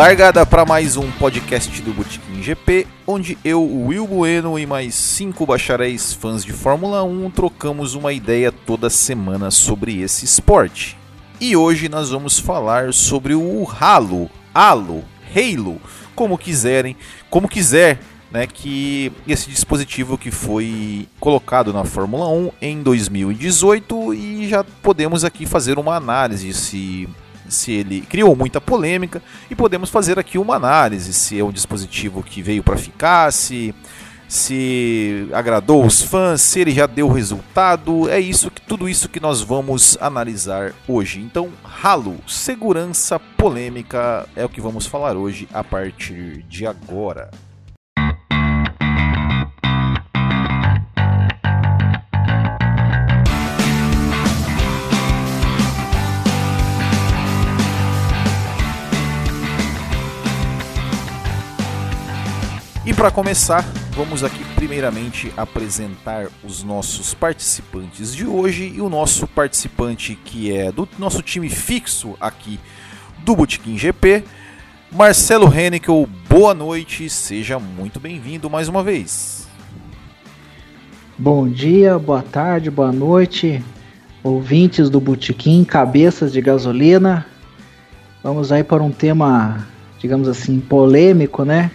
Largada 0.00 0.46
para 0.46 0.64
mais 0.64 0.96
um 0.96 1.10
podcast 1.10 1.82
do 1.82 1.92
Botequim 1.92 2.42
GP, 2.42 2.86
onde 3.06 3.36
eu, 3.44 3.62
Will 3.62 4.06
Bueno 4.06 4.58
e 4.58 4.64
mais 4.64 4.94
cinco 4.94 5.44
bacharéis 5.44 6.14
fãs 6.14 6.42
de 6.42 6.54
Fórmula 6.54 7.04
1 7.04 7.30
trocamos 7.32 7.94
uma 7.94 8.10
ideia 8.10 8.50
toda 8.50 8.88
semana 8.88 9.50
sobre 9.50 10.00
esse 10.00 10.24
esporte. 10.24 10.96
E 11.38 11.54
hoje 11.54 11.86
nós 11.90 12.08
vamos 12.08 12.38
falar 12.38 12.94
sobre 12.94 13.34
o 13.34 13.68
Halo, 13.78 14.30
Halo, 14.54 15.04
Halo, 15.36 15.78
como 16.14 16.38
quiserem, 16.38 16.96
como 17.28 17.46
quiser, 17.46 18.00
né, 18.30 18.46
que 18.46 19.12
esse 19.28 19.50
dispositivo 19.50 20.16
que 20.16 20.30
foi 20.30 21.06
colocado 21.20 21.74
na 21.74 21.84
Fórmula 21.84 22.26
1 22.26 22.52
em 22.62 22.82
2018 22.82 24.14
e 24.14 24.48
já 24.48 24.64
podemos 24.64 25.26
aqui 25.26 25.44
fazer 25.44 25.78
uma 25.78 25.94
análise 25.94 26.54
se 26.54 27.06
se 27.50 27.72
ele 27.72 28.02
criou 28.02 28.34
muita 28.34 28.60
polêmica 28.60 29.22
e 29.50 29.54
podemos 29.54 29.90
fazer 29.90 30.18
aqui 30.18 30.38
uma 30.38 30.56
análise 30.56 31.12
se 31.12 31.38
é 31.38 31.44
um 31.44 31.52
dispositivo 31.52 32.22
que 32.22 32.42
veio 32.42 32.62
para 32.62 32.76
ficar, 32.76 33.32
se 33.32 33.74
se 34.30 35.28
agradou 35.32 35.84
os 35.84 36.00
fãs, 36.00 36.40
se 36.40 36.60
ele 36.60 36.70
já 36.70 36.86
deu 36.86 37.08
resultado, 37.08 38.08
é 38.08 38.20
isso 38.20 38.48
que 38.48 38.60
tudo 38.60 38.88
isso 38.88 39.08
que 39.08 39.18
nós 39.18 39.42
vamos 39.42 39.98
analisar 40.00 40.72
hoje. 40.86 41.20
Então, 41.20 41.50
Halo, 41.82 42.16
segurança 42.28 43.18
polêmica 43.18 44.28
é 44.36 44.44
o 44.44 44.48
que 44.48 44.60
vamos 44.60 44.86
falar 44.86 45.16
hoje 45.16 45.48
a 45.52 45.64
partir 45.64 46.44
de 46.44 46.64
agora. 46.64 47.28
Para 63.00 63.10
começar, 63.10 63.64
vamos 63.96 64.22
aqui 64.22 64.44
primeiramente 64.56 65.32
apresentar 65.34 66.26
os 66.44 66.62
nossos 66.62 67.14
participantes 67.14 68.14
de 68.14 68.26
hoje 68.26 68.74
e 68.76 68.82
o 68.82 68.90
nosso 68.90 69.26
participante 69.26 70.14
que 70.22 70.54
é 70.54 70.70
do 70.70 70.86
nosso 70.98 71.22
time 71.22 71.48
fixo 71.48 72.14
aqui 72.20 72.60
do 73.24 73.34
Botequim 73.34 73.78
GP, 73.78 74.22
Marcelo 74.92 75.50
Hennikel. 75.50 76.06
Boa 76.28 76.52
noite, 76.52 77.08
seja 77.08 77.58
muito 77.58 77.98
bem-vindo 77.98 78.50
mais 78.50 78.68
uma 78.68 78.82
vez. 78.82 79.48
Bom 81.16 81.48
dia, 81.48 81.98
boa 81.98 82.20
tarde, 82.20 82.70
boa 82.70 82.92
noite, 82.92 83.64
ouvintes 84.22 84.90
do 84.90 85.00
Botequim, 85.00 85.64
cabeças 85.64 86.34
de 86.34 86.42
gasolina. 86.42 87.24
Vamos 88.22 88.52
aí 88.52 88.62
para 88.62 88.82
um 88.82 88.92
tema, 88.92 89.66
digamos 89.98 90.28
assim, 90.28 90.60
polêmico, 90.60 91.46
né? 91.46 91.70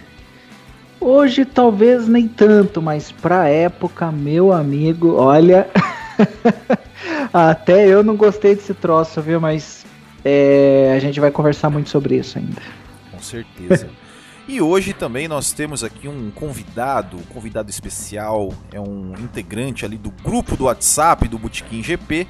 Hoje 1.08 1.44
talvez 1.44 2.08
nem 2.08 2.26
tanto, 2.26 2.82
mas 2.82 3.12
pra 3.12 3.48
época, 3.48 4.10
meu 4.10 4.52
amigo, 4.52 5.14
olha. 5.14 5.68
Até 7.32 7.86
eu 7.86 8.02
não 8.02 8.16
gostei 8.16 8.56
desse 8.56 8.74
troço, 8.74 9.22
viu? 9.22 9.40
Mas 9.40 9.86
é, 10.24 10.92
a 10.96 10.98
gente 10.98 11.20
vai 11.20 11.30
conversar 11.30 11.70
muito 11.70 11.90
sobre 11.90 12.16
isso 12.16 12.36
ainda. 12.38 12.60
Com 13.12 13.20
certeza. 13.20 13.88
e 14.48 14.60
hoje 14.60 14.92
também 14.92 15.28
nós 15.28 15.52
temos 15.52 15.84
aqui 15.84 16.08
um 16.08 16.28
convidado, 16.32 17.18
um 17.18 17.32
convidado 17.32 17.70
especial, 17.70 18.52
é 18.72 18.80
um 18.80 19.12
integrante 19.20 19.84
ali 19.84 19.96
do 19.96 20.10
grupo 20.10 20.56
do 20.56 20.64
WhatsApp 20.64 21.28
do 21.28 21.38
Botequim 21.38 21.84
GP, 21.84 22.26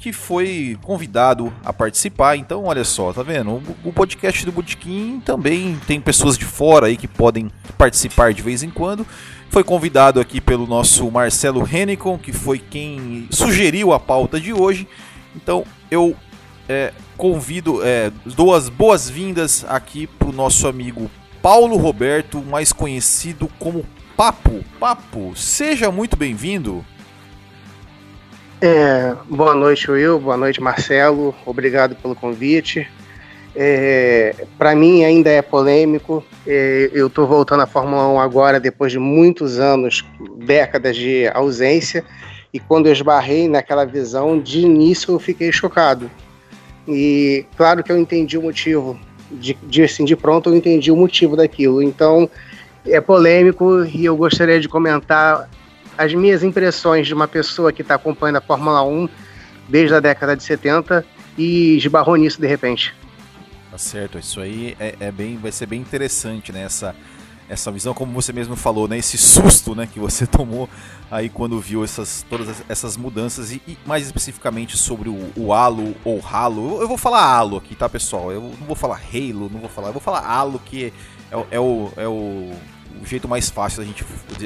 que 0.00 0.12
foi 0.12 0.78
convidado 0.82 1.52
a 1.64 1.72
participar. 1.72 2.36
Então, 2.36 2.64
olha 2.64 2.84
só, 2.84 3.12
tá 3.12 3.22
vendo? 3.22 3.62
O, 3.84 3.92
podcast 3.92 4.44
do 4.46 4.50
Botequim 4.50 5.20
também 5.24 5.78
tem 5.86 6.00
pessoas 6.00 6.38
de 6.38 6.44
fora 6.44 6.86
aí 6.86 6.96
que 6.96 7.06
podem 7.06 7.50
participar 7.76 8.32
de 8.32 8.42
vez 8.42 8.62
em 8.62 8.70
quando. 8.70 9.06
Foi 9.50 9.62
convidado 9.62 10.18
aqui 10.18 10.40
pelo 10.40 10.66
nosso 10.66 11.10
Marcelo 11.10 11.68
Hennicon, 11.70 12.16
que 12.16 12.32
foi 12.32 12.58
quem 12.58 13.28
sugeriu 13.30 13.92
a 13.92 14.00
pauta 14.00 14.40
de 14.40 14.52
hoje. 14.52 14.88
Então, 15.36 15.64
eu 15.90 16.16
é, 16.68 16.92
convido, 17.16 17.84
é, 17.84 18.10
dou 18.24 18.54
as 18.54 18.68
boas-vindas 18.68 19.64
aqui 19.68 20.06
pro 20.06 20.32
nosso 20.32 20.66
amigo 20.66 21.10
Paulo 21.42 21.76
Roberto, 21.76 22.42
mais 22.42 22.72
conhecido 22.72 23.50
como 23.58 23.84
Papo. 24.16 24.64
Papo, 24.78 25.34
seja 25.36 25.90
muito 25.90 26.16
bem-vindo. 26.16 26.84
É, 28.62 29.16
boa 29.26 29.54
noite, 29.54 29.90
Will. 29.90 30.18
Boa 30.18 30.36
noite, 30.36 30.60
Marcelo. 30.60 31.34
Obrigado 31.46 31.94
pelo 31.96 32.14
convite. 32.14 32.86
É, 33.56 34.34
Para 34.58 34.74
mim 34.74 35.02
ainda 35.02 35.30
é 35.30 35.40
polêmico. 35.40 36.22
É, 36.46 36.90
eu 36.92 37.06
estou 37.06 37.26
voltando 37.26 37.62
à 37.62 37.66
Fórmula 37.66 38.06
1 38.08 38.20
agora, 38.20 38.60
depois 38.60 38.92
de 38.92 38.98
muitos 38.98 39.58
anos, 39.58 40.04
décadas 40.36 40.94
de 40.94 41.26
ausência. 41.28 42.04
E 42.52 42.60
quando 42.60 42.86
eu 42.86 42.92
esbarrei 42.92 43.48
naquela 43.48 43.86
visão, 43.86 44.38
de 44.38 44.60
início 44.60 45.14
eu 45.14 45.18
fiquei 45.18 45.50
chocado. 45.50 46.10
E 46.86 47.46
claro 47.56 47.82
que 47.82 47.90
eu 47.90 47.96
entendi 47.96 48.36
o 48.36 48.42
motivo. 48.42 49.00
De, 49.30 49.56
de, 49.62 49.84
assim, 49.84 50.04
de 50.04 50.16
pronto 50.16 50.50
eu 50.50 50.56
entendi 50.56 50.90
o 50.90 50.96
motivo 50.96 51.34
daquilo. 51.34 51.82
Então 51.82 52.28
é 52.84 53.00
polêmico 53.00 53.84
e 53.84 54.04
eu 54.04 54.14
gostaria 54.16 54.60
de 54.60 54.68
comentar 54.68 55.48
as 56.00 56.14
minhas 56.14 56.42
impressões 56.42 57.06
de 57.06 57.12
uma 57.12 57.28
pessoa 57.28 57.70
que 57.70 57.82
está 57.82 57.96
acompanhando 57.96 58.36
a 58.36 58.40
Fórmula 58.40 58.82
1 58.82 59.06
desde 59.68 59.94
a 59.94 60.00
década 60.00 60.34
de 60.34 60.42
70 60.42 61.04
e 61.36 61.76
esbarrou 61.76 62.16
nisso 62.16 62.40
de 62.40 62.46
repente. 62.46 62.94
Tá 63.70 63.76
certo, 63.76 64.18
isso 64.18 64.40
aí 64.40 64.74
é, 64.80 64.94
é, 64.98 65.12
bem, 65.12 65.36
vai 65.36 65.52
ser 65.52 65.66
bem 65.66 65.78
interessante, 65.78 66.52
né? 66.52 66.62
Essa, 66.62 66.96
essa 67.50 67.70
visão, 67.70 67.92
como 67.92 68.14
você 68.14 68.32
mesmo 68.32 68.56
falou, 68.56 68.88
né? 68.88 68.96
Esse 68.96 69.18
susto, 69.18 69.74
né? 69.74 69.86
Que 69.86 70.00
você 70.00 70.24
tomou 70.26 70.70
aí 71.10 71.28
quando 71.28 71.60
viu 71.60 71.84
essas, 71.84 72.24
todas 72.30 72.64
essas 72.66 72.96
mudanças 72.96 73.52
e, 73.52 73.60
e 73.68 73.76
mais 73.84 74.06
especificamente 74.06 74.78
sobre 74.78 75.10
o, 75.10 75.30
o 75.36 75.52
Halo 75.52 75.94
ou 76.02 76.18
Halo. 76.26 76.80
Eu, 76.80 76.88
vou 76.88 76.96
falar 76.96 77.22
Halo 77.22 77.58
aqui, 77.58 77.74
tá, 77.74 77.90
pessoal? 77.90 78.32
Eu 78.32 78.40
não 78.58 78.66
vou 78.66 78.74
falar 78.74 78.98
Halo, 79.12 79.50
não 79.52 79.60
vou 79.60 79.68
falar, 79.68 79.88
eu 79.88 79.92
vou 79.92 80.02
falar 80.02 80.20
Halo, 80.20 80.62
que 80.64 80.86
é, 81.30 81.36
é, 81.36 81.46
é 81.50 81.60
o, 81.60 81.92
é 81.94 82.08
o, 82.08 82.52
o 83.02 83.04
jeito 83.04 83.28
mais 83.28 83.50
fácil 83.50 83.82
da 83.82 83.86
gente, 83.86 84.02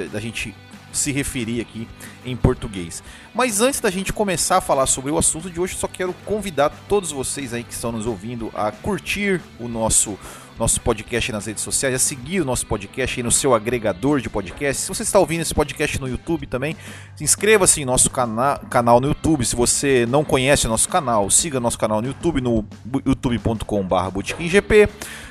da 0.09 0.19
gente 0.19 0.53
se 0.97 1.12
referir 1.12 1.60
aqui 1.60 1.88
em 2.25 2.37
português. 2.37 3.03
Mas 3.34 3.60
antes 3.60 3.81
da 3.81 3.91
gente 3.91 4.12
começar 4.12 4.59
a 4.59 4.60
falar 4.60 4.87
sobre 4.87 5.10
o 5.10 5.19
assunto 5.19 5.50
de 5.50 5.60
hoje, 5.60 5.75
só 5.75 5.88
quero 5.88 6.12
convidar 6.25 6.71
todos 6.88 7.10
vocês 7.10 7.53
aí 7.53 7.65
que 7.65 7.72
estão 7.72 7.93
nos 7.93 8.06
ouvindo 8.06 8.50
a 8.55 8.71
curtir 8.71 9.41
o 9.59 9.69
nosso 9.69 10.19
nosso 10.59 10.81
podcast 10.81 11.33
nas 11.33 11.47
redes 11.47 11.62
sociais, 11.62 11.94
a 11.94 11.99
seguir 11.99 12.41
o 12.41 12.44
nosso 12.44 12.66
podcast 12.66 13.22
no 13.22 13.31
seu 13.31 13.54
agregador 13.54 14.21
de 14.21 14.28
podcast. 14.28 14.83
Se 14.83 14.88
você 14.88 15.03
está 15.03 15.19
ouvindo 15.19 15.41
esse 15.41 15.54
podcast 15.54 16.00
no 16.00 16.09
YouTube 16.09 16.47
também, 16.47 16.77
inscreva-se 17.21 17.83
em 17.83 17.84
nosso 17.84 18.10
cana 18.10 18.59
canal 18.71 19.00
no 19.00 19.09
YouTube. 19.09 19.44
Se 19.44 19.56
você 19.56 20.06
não 20.06 20.25
conhece 20.25 20.66
o 20.66 20.71
nosso 20.71 20.88
canal, 20.88 21.28
siga 21.28 21.59
nosso 21.59 21.78
canal 21.78 22.00
no 22.00 22.09
YouTube, 22.09 22.41
no 22.41 22.65
youtube.com.br 23.04 24.10
botequimgp. 24.12 24.88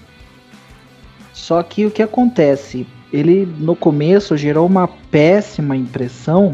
Só 1.42 1.64
que 1.64 1.88
o 1.88 1.92
que 1.92 2.04
acontece? 2.04 2.86
Ele 3.12 3.52
no 3.58 3.76
começo 3.76 4.38
gerou 4.38 4.68
uma 4.68 4.88
péssima 4.88 5.76
impressão, 5.76 6.52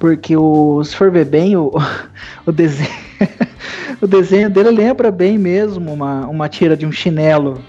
porque 0.00 0.36
o, 0.36 0.82
se 0.82 0.96
for 0.96 1.12
ver 1.12 1.26
bem, 1.26 1.56
o, 1.56 1.70
o 2.44 2.50
desenho. 2.50 2.90
o 4.02 4.08
desenho 4.08 4.50
dele 4.50 4.72
lembra 4.72 5.12
bem 5.12 5.38
mesmo 5.38 5.92
uma, 5.92 6.26
uma 6.26 6.48
tira 6.48 6.76
de 6.76 6.84
um 6.84 6.90
chinelo, 6.90 7.62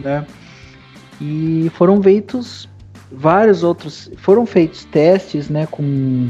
né? 0.00 0.24
E 1.20 1.70
foram 1.74 2.02
feitos 2.02 2.66
vários 3.12 3.62
outros, 3.62 4.10
foram 4.16 4.46
feitos 4.46 4.86
testes, 4.86 5.50
né, 5.50 5.68
com, 5.70 6.28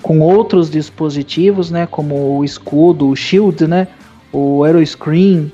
com 0.00 0.18
outros 0.20 0.70
dispositivos, 0.70 1.70
né, 1.70 1.86
como 1.86 2.38
o 2.38 2.42
escudo, 2.42 3.10
o 3.10 3.14
shield, 3.14 3.66
né, 3.66 3.86
o 4.32 4.64
aeroscreen, 4.64 5.52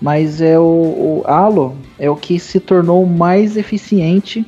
mas 0.00 0.40
é 0.40 0.58
o, 0.58 0.62
o 0.62 1.22
Halo 1.26 1.76
é 1.98 2.08
o 2.08 2.16
que 2.16 2.38
se 2.38 2.60
tornou 2.60 3.04
mais 3.06 3.56
eficiente 3.56 4.46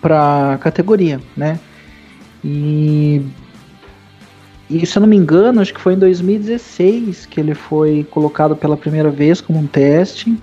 para 0.00 0.58
categoria, 0.60 1.20
né? 1.36 1.58
E 2.44 3.22
e 4.68 4.86
se 4.86 4.96
eu 4.96 5.00
não 5.00 5.08
me 5.08 5.16
engano, 5.16 5.60
acho 5.60 5.74
que 5.74 5.80
foi 5.80 5.92
em 5.92 5.98
2016 5.98 7.26
que 7.26 7.38
ele 7.38 7.54
foi 7.54 8.06
colocado 8.10 8.56
pela 8.56 8.74
primeira 8.74 9.10
vez 9.10 9.38
como 9.38 9.58
um 9.58 9.66
teste 9.66 10.34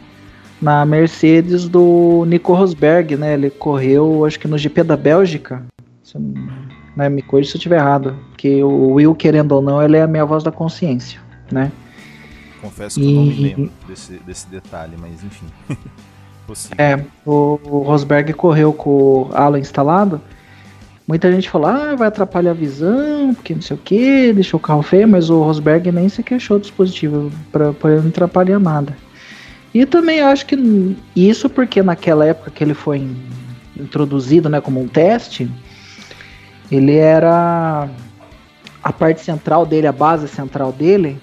na 0.62 0.86
Mercedes 0.86 1.68
do 1.68 2.26
Nico 2.28 2.54
Rosberg, 2.54 3.16
né? 3.16 3.34
Ele 3.34 3.50
correu, 3.50 4.24
acho 4.26 4.40
que 4.40 4.48
no 4.48 4.58
GP 4.58 4.84
da 4.84 4.96
Bélgica. 4.96 5.64
Não, 6.14 6.34
né, 6.96 7.10
me 7.10 7.22
corrija 7.22 7.50
se 7.50 7.56
eu 7.56 7.60
estiver 7.60 7.78
errado. 7.78 8.16
Porque 8.30 8.64
o 8.64 8.94
Will, 8.94 9.16
querendo 9.16 9.54
ou 9.54 9.62
não, 9.62 9.82
ele 9.82 9.98
é 9.98 10.04
a 10.04 10.08
minha 10.08 10.26
voz 10.26 10.44
da 10.44 10.52
consciência, 10.52 11.20
né? 11.52 11.72
Confesso 12.62 13.00
que 13.00 13.06
e... 13.06 13.10
eu 13.10 13.16
não 13.16 13.26
me 13.26 13.34
lembro 13.36 13.72
desse, 13.88 14.14
desse 14.20 14.48
detalhe, 14.48 14.96
mas 14.98 15.24
enfim. 15.24 15.48
é, 16.78 17.04
o, 17.26 17.60
o 17.64 17.80
Rosberg 17.80 18.34
correu 18.34 18.74
com 18.74 18.90
o 18.90 19.30
Alan 19.34 19.60
instalado 19.60 20.22
Muita 21.10 21.32
gente 21.32 21.50
falou, 21.50 21.72
ah, 21.72 21.96
vai 21.96 22.08
atrapalhar 22.08 22.52
a 22.52 22.54
visão, 22.54 23.34
porque 23.34 23.56
não 23.56 23.64
sei 23.64 23.76
o 23.76 23.80
que, 23.80 24.32
deixou 24.32 24.60
o 24.60 24.62
carro 24.62 24.84
feio, 24.84 25.08
mas 25.08 25.32
o 25.32 25.42
Rosberg 25.42 25.92
nem 25.92 26.08
se 26.08 26.22
queixou 26.22 26.60
do 26.60 26.62
dispositivo, 26.62 27.32
para 27.52 27.74
ele 27.86 28.02
não 28.02 28.10
atrapalhar 28.10 28.60
nada. 28.60 28.96
E 29.74 29.88
também 29.88 30.22
acho 30.22 30.46
que 30.46 30.96
isso 31.16 31.50
porque 31.50 31.82
naquela 31.82 32.28
época 32.28 32.52
que 32.52 32.64
ele 32.64 32.76
foi 32.76 33.10
introduzido 33.76 34.50
né, 34.50 34.62
como 34.62 34.80
um 34.80 34.88
teste, 34.88 35.50
ele 36.72 36.96
era. 36.96 37.90
A 38.84 38.94
parte 38.94 39.22
central 39.22 39.66
dele, 39.66 39.88
a 39.88 39.92
base 39.92 40.28
central 40.28 40.72
dele, 40.72 41.20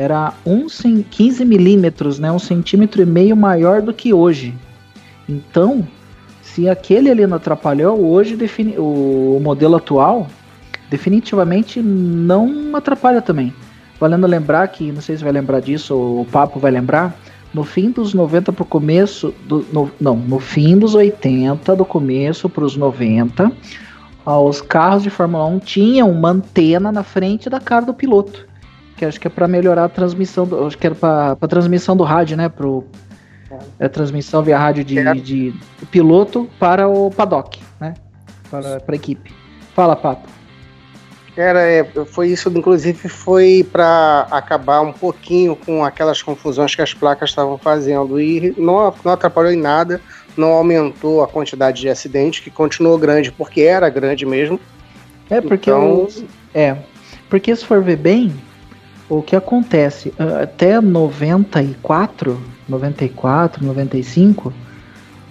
era 0.00 0.32
um, 0.46 0.66
15 0.66 1.44
milímetros, 1.44 2.18
né, 2.18 2.32
um 2.32 2.38
centímetro 2.38 3.02
e 3.02 3.04
meio 3.04 3.36
maior 3.36 3.82
do 3.82 3.92
que 3.92 4.14
hoje. 4.14 4.54
Então, 5.28 5.86
se 6.40 6.70
aquele 6.70 7.10
ali 7.10 7.26
não 7.26 7.36
atrapalhou, 7.36 8.02
hoje 8.02 8.34
defini 8.34 8.76
o 8.78 9.38
modelo 9.42 9.76
atual 9.76 10.26
definitivamente 10.88 11.82
não 11.82 12.74
atrapalha 12.74 13.20
também. 13.20 13.52
Valendo 14.00 14.26
lembrar 14.26 14.66
que, 14.68 14.90
não 14.90 15.02
sei 15.02 15.18
se 15.18 15.22
vai 15.22 15.34
lembrar 15.34 15.60
disso, 15.60 15.94
o 15.94 16.26
Papo 16.32 16.58
vai 16.58 16.70
lembrar, 16.70 17.14
no 17.52 17.62
fim 17.62 17.90
dos 17.90 18.14
90 18.14 18.54
pro 18.54 18.64
começo, 18.64 19.34
do, 19.46 19.66
no, 19.70 19.90
não, 20.00 20.16
no 20.16 20.40
fim 20.40 20.78
dos 20.78 20.94
80, 20.94 21.76
do 21.76 21.84
começo 21.84 22.48
para 22.48 22.64
os 22.64 22.74
90, 22.74 23.52
os 24.24 24.62
carros 24.62 25.02
de 25.02 25.10
Fórmula 25.10 25.44
1 25.44 25.58
tinham 25.58 26.10
uma 26.10 26.30
antena 26.30 26.90
na 26.90 27.02
frente 27.02 27.50
da 27.50 27.60
cara 27.60 27.84
do 27.84 27.92
piloto. 27.92 28.48
Que 29.00 29.06
acho 29.06 29.18
que 29.18 29.28
é 29.28 29.30
para 29.30 29.48
melhorar 29.48 29.84
a 29.84 29.88
transmissão, 29.88 30.46
do, 30.46 30.66
acho 30.66 30.76
que 30.76 30.86
era 30.86 30.94
para 30.94 31.34
transmissão 31.48 31.96
do 31.96 32.04
rádio, 32.04 32.36
né, 32.36 32.50
pro, 32.50 32.84
é 33.78 33.88
transmissão 33.88 34.42
via 34.42 34.58
rádio 34.58 34.84
de, 34.84 35.02
de, 35.14 35.52
de 35.52 35.86
piloto 35.90 36.50
para 36.58 36.86
o 36.86 37.10
paddock, 37.10 37.58
né? 37.80 37.94
Para, 38.50 38.78
para 38.78 38.94
a 38.94 38.96
equipe. 38.96 39.32
Fala, 39.74 39.96
Papo. 39.96 40.28
Era, 41.34 41.62
é, 41.62 41.82
foi 42.04 42.28
isso, 42.28 42.50
inclusive, 42.50 43.08
foi 43.08 43.66
para 43.72 44.26
acabar 44.30 44.82
um 44.82 44.92
pouquinho 44.92 45.56
com 45.56 45.82
aquelas 45.82 46.22
confusões 46.22 46.74
que 46.74 46.82
as 46.82 46.92
placas 46.92 47.30
estavam 47.30 47.56
fazendo. 47.56 48.20
E 48.20 48.54
não, 48.58 48.92
não 49.02 49.12
atrapalhou 49.12 49.50
em 49.50 49.56
nada, 49.56 49.98
não 50.36 50.48
aumentou 50.48 51.22
a 51.22 51.26
quantidade 51.26 51.80
de 51.80 51.88
acidentes, 51.88 52.40
que 52.40 52.50
continuou 52.50 52.98
grande, 52.98 53.32
porque 53.32 53.62
era 53.62 53.88
grande 53.88 54.26
mesmo. 54.26 54.60
É, 55.30 55.40
porque 55.40 55.70
então... 55.70 56.06
é. 56.54 56.76
Porque 57.30 57.56
se 57.56 57.64
for 57.64 57.82
ver 57.82 57.96
bem, 57.96 58.34
o 59.10 59.22
que 59.22 59.34
acontece? 59.34 60.14
Até 60.40 60.80
94, 60.80 62.40
94, 62.68 63.66
95, 63.66 64.52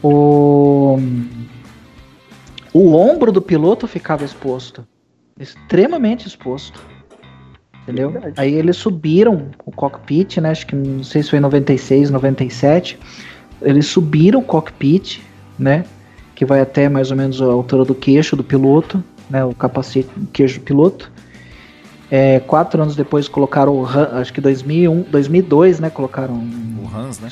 o, 0.04 1.00
o 2.74 2.94
ombro 2.94 3.31
do 3.31 3.42
piloto 3.42 3.88
ficava 3.88 4.26
exposto. 4.26 4.86
Extremamente 5.40 6.28
exposto. 6.28 6.86
Entendeu? 7.84 8.12
Verdade. 8.12 8.34
Aí 8.38 8.54
eles 8.54 8.76
subiram 8.76 9.50
o 9.66 9.72
cockpit, 9.72 10.38
né? 10.38 10.50
Acho 10.50 10.68
que 10.68 10.76
não 10.76 11.02
sei 11.02 11.24
se 11.24 11.30
foi 11.30 11.40
em 11.40 11.42
96, 11.42 12.12
97. 12.12 13.00
Eles 13.62 13.88
subiram 13.88 14.42
o 14.42 14.44
cockpit, 14.44 15.22
né? 15.58 15.86
Que 16.36 16.44
vai 16.44 16.60
até 16.60 16.90
mais 16.90 17.12
ou 17.12 17.18
menos 17.18 17.42
a 17.42 17.46
altura 17.46 17.86
do 17.86 17.96
queixo 17.96 18.36
do 18.36 18.44
piloto, 18.44 19.02
né? 19.30 19.46
O 19.46 19.56
capacete 19.56 20.10
do 20.18 20.28
queixo 20.28 20.60
do 20.60 20.66
piloto. 20.66 21.09
É, 22.11 22.39
quatro 22.39 22.81
anos 22.81 22.95
depois 22.95 23.28
colocaram 23.28 23.73
o 23.73 23.85
Han, 23.85 24.09
acho 24.13 24.33
que 24.33 24.42
2001, 24.42 25.04
2002, 25.11 25.80
né? 25.80 25.89
Colocaram 25.89 26.33
o 26.33 26.89
Hans, 26.95 27.19
né? 27.19 27.30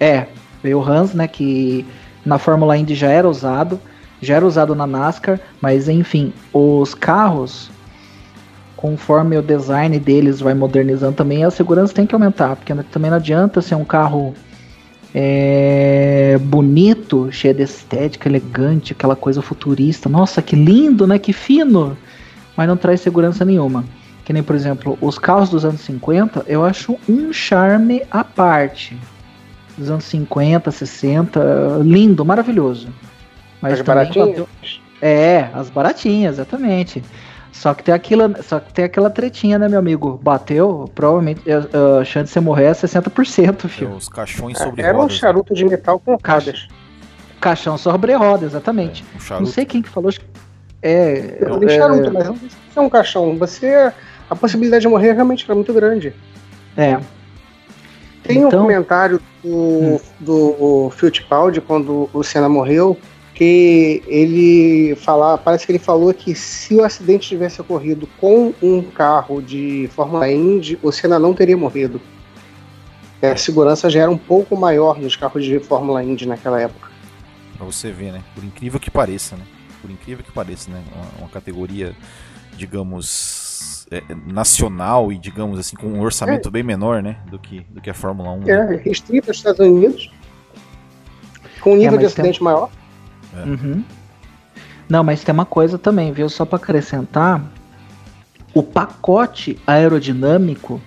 É, 0.00 0.26
veio 0.62 0.78
o 0.78 0.82
Hans, 0.82 1.14
né? 1.14 1.28
Que 1.28 1.86
na 2.26 2.38
Fórmula 2.38 2.76
Indy 2.76 2.94
já 2.94 3.08
era 3.08 3.28
usado, 3.28 3.80
já 4.20 4.34
era 4.34 4.44
usado 4.44 4.74
na 4.74 4.86
NASCAR, 4.86 5.38
mas 5.60 5.88
enfim, 5.88 6.32
os 6.52 6.92
carros, 6.92 7.70
conforme 8.76 9.38
o 9.38 9.42
design 9.42 9.96
deles 10.00 10.40
vai 10.40 10.54
modernizando 10.54 11.14
também, 11.14 11.44
a 11.44 11.50
segurança 11.50 11.94
tem 11.94 12.06
que 12.06 12.14
aumentar, 12.14 12.56
porque 12.56 12.74
também 12.90 13.10
não 13.10 13.18
adianta 13.18 13.62
ser 13.62 13.76
um 13.76 13.84
carro 13.84 14.34
é, 15.14 16.36
bonito, 16.42 17.30
cheio 17.30 17.54
de 17.54 17.62
estética, 17.62 18.28
elegante, 18.28 18.92
aquela 18.92 19.14
coisa 19.14 19.40
futurista. 19.40 20.08
Nossa, 20.08 20.42
que 20.42 20.56
lindo, 20.56 21.06
né? 21.06 21.16
Que 21.16 21.32
fino 21.32 21.96
mas 22.56 22.68
não 22.68 22.76
traz 22.76 23.00
segurança 23.00 23.44
nenhuma. 23.44 23.84
Que 24.24 24.32
nem, 24.32 24.42
por 24.42 24.56
exemplo, 24.56 24.96
os 25.00 25.18
carros 25.18 25.50
dos 25.50 25.64
anos 25.64 25.82
50, 25.82 26.44
eu 26.46 26.64
acho 26.64 26.96
um 27.08 27.32
charme 27.32 28.02
à 28.10 28.24
parte. 28.24 28.98
Dos 29.76 29.90
anos 29.90 30.04
50, 30.04 30.70
60, 30.70 31.40
lindo, 31.82 32.24
maravilhoso. 32.24 32.88
Mas 33.60 33.74
as 33.74 33.80
baratinhas? 33.82 34.46
É, 35.02 35.48
as 35.52 35.68
baratinhas, 35.68 36.36
exatamente. 36.36 37.02
Só 37.54 37.72
que 37.72 37.84
tem 37.84 37.94
aquela, 37.94 38.42
só 38.42 38.58
que 38.58 38.72
tem 38.72 38.84
aquela 38.84 39.08
tretinha, 39.08 39.58
né, 39.58 39.68
meu 39.68 39.78
amigo? 39.78 40.18
Bateu, 40.22 40.90
provavelmente 40.94 41.42
a 41.50 42.04
chance 42.04 42.26
de 42.26 42.30
você 42.30 42.40
morrer 42.40 42.64
é 42.64 42.72
60%, 42.72 43.68
filho. 43.68 43.92
É, 43.92 43.94
os 43.94 44.08
caixões 44.08 44.58
sobre 44.58 44.82
é, 44.82 44.86
Era 44.86 44.98
um 44.98 45.08
charuto 45.08 45.54
de 45.54 45.64
metal 45.64 46.00
com 46.00 46.16
rodas. 46.16 46.66
Caixão 47.40 47.78
sobre 47.78 48.12
roda, 48.14 48.44
exatamente. 48.44 49.04
É, 49.30 49.34
um 49.34 49.40
não 49.40 49.46
sei 49.46 49.64
quem 49.64 49.80
que 49.82 49.88
falou, 49.88 50.10
é, 50.86 51.38
eu 51.40 51.66
é, 51.66 51.68
charuto, 51.70 52.12
mas 52.12 52.26
não 52.26 52.36
precisa 52.36 52.60
ser 52.74 52.80
um 52.80 52.90
caixão. 52.90 53.38
Você. 53.38 53.90
A 54.28 54.36
possibilidade 54.36 54.82
de 54.82 54.88
morrer 54.88 55.12
realmente 55.12 55.44
era 55.44 55.54
muito 55.54 55.72
grande. 55.72 56.14
É. 56.76 56.98
Tem 58.22 58.38
então... 58.38 58.60
um 58.60 58.62
comentário 58.62 59.20
do, 59.42 59.50
hum. 59.50 60.00
do 60.20 60.90
Fittipaldi 60.90 61.60
quando 61.60 62.08
o 62.12 62.22
Senna 62.22 62.48
morreu, 62.48 62.98
que 63.34 64.02
ele 64.06 64.94
fala, 64.96 65.38
parece 65.38 65.64
que 65.64 65.72
ele 65.72 65.78
falou 65.78 66.12
que 66.12 66.34
se 66.34 66.74
o 66.74 66.84
acidente 66.84 67.28
tivesse 67.28 67.60
ocorrido 67.60 68.06
com 68.18 68.52
um 68.62 68.82
carro 68.82 69.40
de 69.40 69.88
Fórmula 69.94 70.30
Indy, 70.30 70.78
o 70.82 70.92
Senna 70.92 71.18
não 71.18 71.32
teria 71.32 71.56
morrido. 71.56 72.00
É, 73.22 73.30
a 73.30 73.36
segurança 73.36 73.88
já 73.88 74.00
era 74.00 74.10
um 74.10 74.18
pouco 74.18 74.54
maior 74.56 74.98
nos 74.98 75.16
carros 75.16 75.44
de 75.44 75.58
Fórmula 75.60 76.02
Indy 76.02 76.26
naquela 76.26 76.60
época. 76.60 76.90
Pra 77.56 77.64
você 77.64 77.90
ver, 77.90 78.12
né? 78.12 78.22
Por 78.34 78.44
incrível 78.44 78.80
que 78.80 78.90
pareça, 78.90 79.36
né? 79.36 79.44
Por 79.84 79.90
incrível 79.90 80.24
que 80.24 80.32
pareça, 80.32 80.70
né? 80.70 80.82
Uma, 80.94 81.06
uma 81.18 81.28
categoria, 81.28 81.94
digamos, 82.56 83.86
é, 83.90 84.02
nacional 84.26 85.12
e, 85.12 85.18
digamos 85.18 85.58
assim, 85.58 85.76
com 85.76 85.88
um 85.88 86.00
orçamento 86.00 86.48
é. 86.48 86.50
bem 86.50 86.62
menor, 86.62 87.02
né? 87.02 87.18
Do 87.30 87.38
que, 87.38 87.60
do 87.68 87.82
que 87.82 87.90
a 87.90 87.94
Fórmula 87.94 88.30
1. 88.30 88.48
É, 88.48 88.66
né? 88.66 88.76
restrita 88.82 89.30
aos 89.30 89.36
Estados 89.36 89.60
Unidos, 89.60 90.10
com 91.60 91.74
um 91.74 91.76
nível 91.76 91.96
é, 91.96 91.98
de 91.98 92.06
acidente 92.06 92.38
tem... 92.38 92.44
maior. 92.44 92.70
É. 93.36 93.42
Uhum. 93.42 93.84
Não, 94.88 95.04
mas 95.04 95.22
tem 95.22 95.34
uma 95.34 95.44
coisa 95.44 95.76
também, 95.76 96.12
viu? 96.12 96.30
Só 96.30 96.46
para 96.46 96.56
acrescentar, 96.56 97.42
o 98.54 98.62
pacote 98.62 99.60
aerodinâmico 99.66 100.80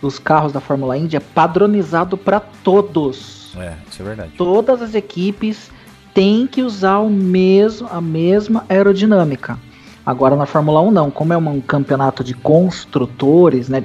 dos 0.00 0.18
carros 0.18 0.54
da 0.54 0.60
Fórmula 0.60 0.96
Indy 0.96 1.16
é 1.16 1.20
padronizado 1.20 2.16
para 2.16 2.40
todos. 2.40 3.54
É, 3.58 3.74
isso 3.90 4.00
é 4.00 4.04
verdade. 4.06 4.32
Todas 4.38 4.80
as 4.80 4.94
equipes 4.94 5.70
têm 6.14 6.46
que 6.46 6.62
usar 6.62 6.98
o 6.98 7.10
mesmo, 7.10 7.88
a 7.90 8.00
mesma 8.00 8.64
aerodinâmica. 8.68 9.58
Agora 10.04 10.34
na 10.36 10.46
Fórmula 10.46 10.80
1 10.80 10.90
não, 10.90 11.10
como 11.10 11.32
é 11.32 11.36
um 11.36 11.60
campeonato 11.60 12.24
de 12.24 12.32
construtores, 12.34 13.68
né, 13.68 13.84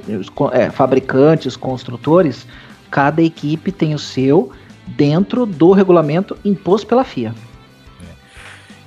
é, 0.52 0.70
fabricantes, 0.70 1.54
construtores, 1.54 2.46
cada 2.90 3.22
equipe 3.22 3.70
tem 3.70 3.94
o 3.94 3.98
seu 3.98 4.50
dentro 4.86 5.44
do 5.44 5.72
regulamento 5.72 6.36
imposto 6.44 6.86
pela 6.86 7.04
FIA. 7.04 7.34
É. 8.00 8.12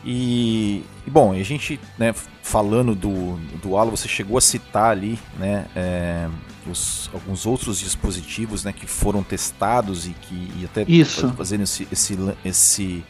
E, 0.04 0.84
e, 1.06 1.10
bom, 1.10 1.34
a 1.34 1.44
gente, 1.44 1.80
né, 1.98 2.14
falando 2.42 2.96
do, 2.96 3.38
do 3.62 3.78
halo, 3.78 3.92
você 3.92 4.08
chegou 4.08 4.38
a 4.38 4.42
citar 4.42 4.92
ali, 4.92 5.20
né, 5.38 5.66
é, 5.76 6.28
os, 6.70 7.10
alguns 7.14 7.46
outros 7.46 7.80
dispositivos, 7.80 8.64
né, 8.64 8.72
que 8.72 8.88
foram 8.88 9.24
testados 9.24 10.08
e 10.08 10.12
que 10.12 10.52
e 10.60 10.66
até 10.66 10.86
Isso. 10.88 11.30
fazendo 11.34 11.64
esse, 11.64 11.88
esse, 11.92 12.18
esse, 12.44 13.04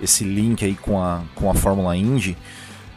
esse 0.00 0.24
link 0.24 0.64
aí 0.64 0.74
com 0.74 1.02
a, 1.02 1.22
com 1.34 1.50
a 1.50 1.54
Fórmula 1.54 1.96
Indy. 1.96 2.36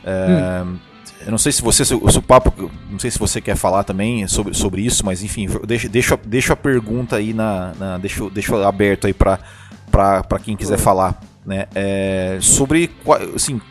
É, 0.03 0.63
hum. 0.65 0.77
Eu 1.25 1.31
não 1.31 1.38
sei 1.38 1.51
se 1.51 1.62
você, 1.62 1.86
se 1.86 1.93
o 1.93 2.22
papo, 2.22 2.72
não 2.89 2.98
sei 2.98 3.12
se 3.12 3.20
você 3.20 3.39
quer 3.39 3.55
falar 3.55 3.84
também 3.84 4.27
sobre, 4.27 4.55
sobre 4.55 4.81
isso, 4.81 5.05
mas 5.05 5.22
enfim, 5.22 5.48
deixa, 5.67 5.88
deixa, 5.88 6.20
deixa 6.25 6.53
a 6.53 6.55
pergunta 6.55 7.17
aí 7.17 7.31
na, 7.31 7.74
na 7.77 7.98
deixa, 8.00 8.27
deixa 8.29 8.67
aberto 8.67 9.05
aí 9.05 9.13
para 9.13 10.39
quem 10.43 10.58
quiser 10.58 10.79
falar, 10.79 11.20
né? 11.46 11.67
É, 11.75 12.39
sobre, 12.41 12.89
assim, 13.36 13.62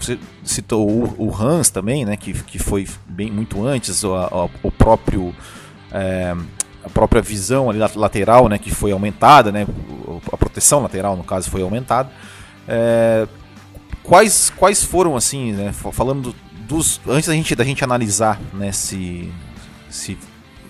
você 0.00 0.18
citou 0.42 0.88
o, 0.88 1.28
o, 1.28 1.34
Hans 1.34 1.68
também, 1.68 2.06
né? 2.06 2.16
Que, 2.16 2.32
que 2.32 2.58
foi 2.58 2.88
bem 3.06 3.30
muito 3.30 3.62
antes, 3.66 4.02
o, 4.02 4.14
o 4.62 4.70
próprio 4.70 5.34
é, 5.92 6.34
a 6.84 6.90
própria 6.90 7.22
visão 7.22 7.70
ali 7.70 7.78
lateral, 7.96 8.48
né? 8.48 8.58
Que 8.58 8.70
foi 8.70 8.92
aumentada, 8.92 9.52
né? 9.52 9.66
A 10.32 10.36
proteção 10.36 10.82
lateral, 10.82 11.16
no 11.16 11.24
caso, 11.24 11.50
foi 11.50 11.62
aumentada. 11.62 12.10
É, 12.66 13.26
quais, 14.02 14.50
quais 14.50 14.82
foram 14.82 15.16
assim, 15.16 15.52
né, 15.52 15.72
falando 15.72 16.34
dos 16.66 17.00
antes 17.06 17.28
da 17.28 17.34
gente 17.34 17.54
da 17.54 17.64
gente 17.64 17.84
analisar, 17.84 18.40
né, 18.52 18.72
se 18.72 19.32
se, 19.90 20.18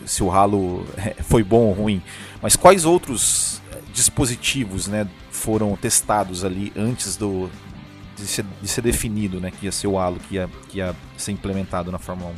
se 0.05 0.23
o 0.23 0.29
ralo 0.29 0.87
é, 0.97 1.23
foi 1.23 1.43
bom 1.43 1.67
ou 1.67 1.73
ruim, 1.73 2.03
mas 2.43 2.57
quais 2.57 2.85
outros 2.85 3.63
dispositivos, 3.95 4.89
né, 4.89 5.07
foram 5.31 5.75
testados 5.77 6.45
ali 6.45 6.73
antes 6.77 7.17
do 7.17 7.49
de 8.17 8.27
ser, 8.27 8.45
de 8.63 8.69
ser 8.69 8.83
definido, 8.83 9.41
né, 9.41 9.51
que 9.51 9.67
ia 9.67 9.73
ser 9.73 9.87
o 9.87 9.99
halo 9.99 10.19
que 10.21 10.37
ia, 10.37 10.49
que 10.69 10.79
ia 10.79 10.95
ser 11.17 11.33
implementado 11.33 11.91
na 11.91 11.99
Fórmula 11.99 12.33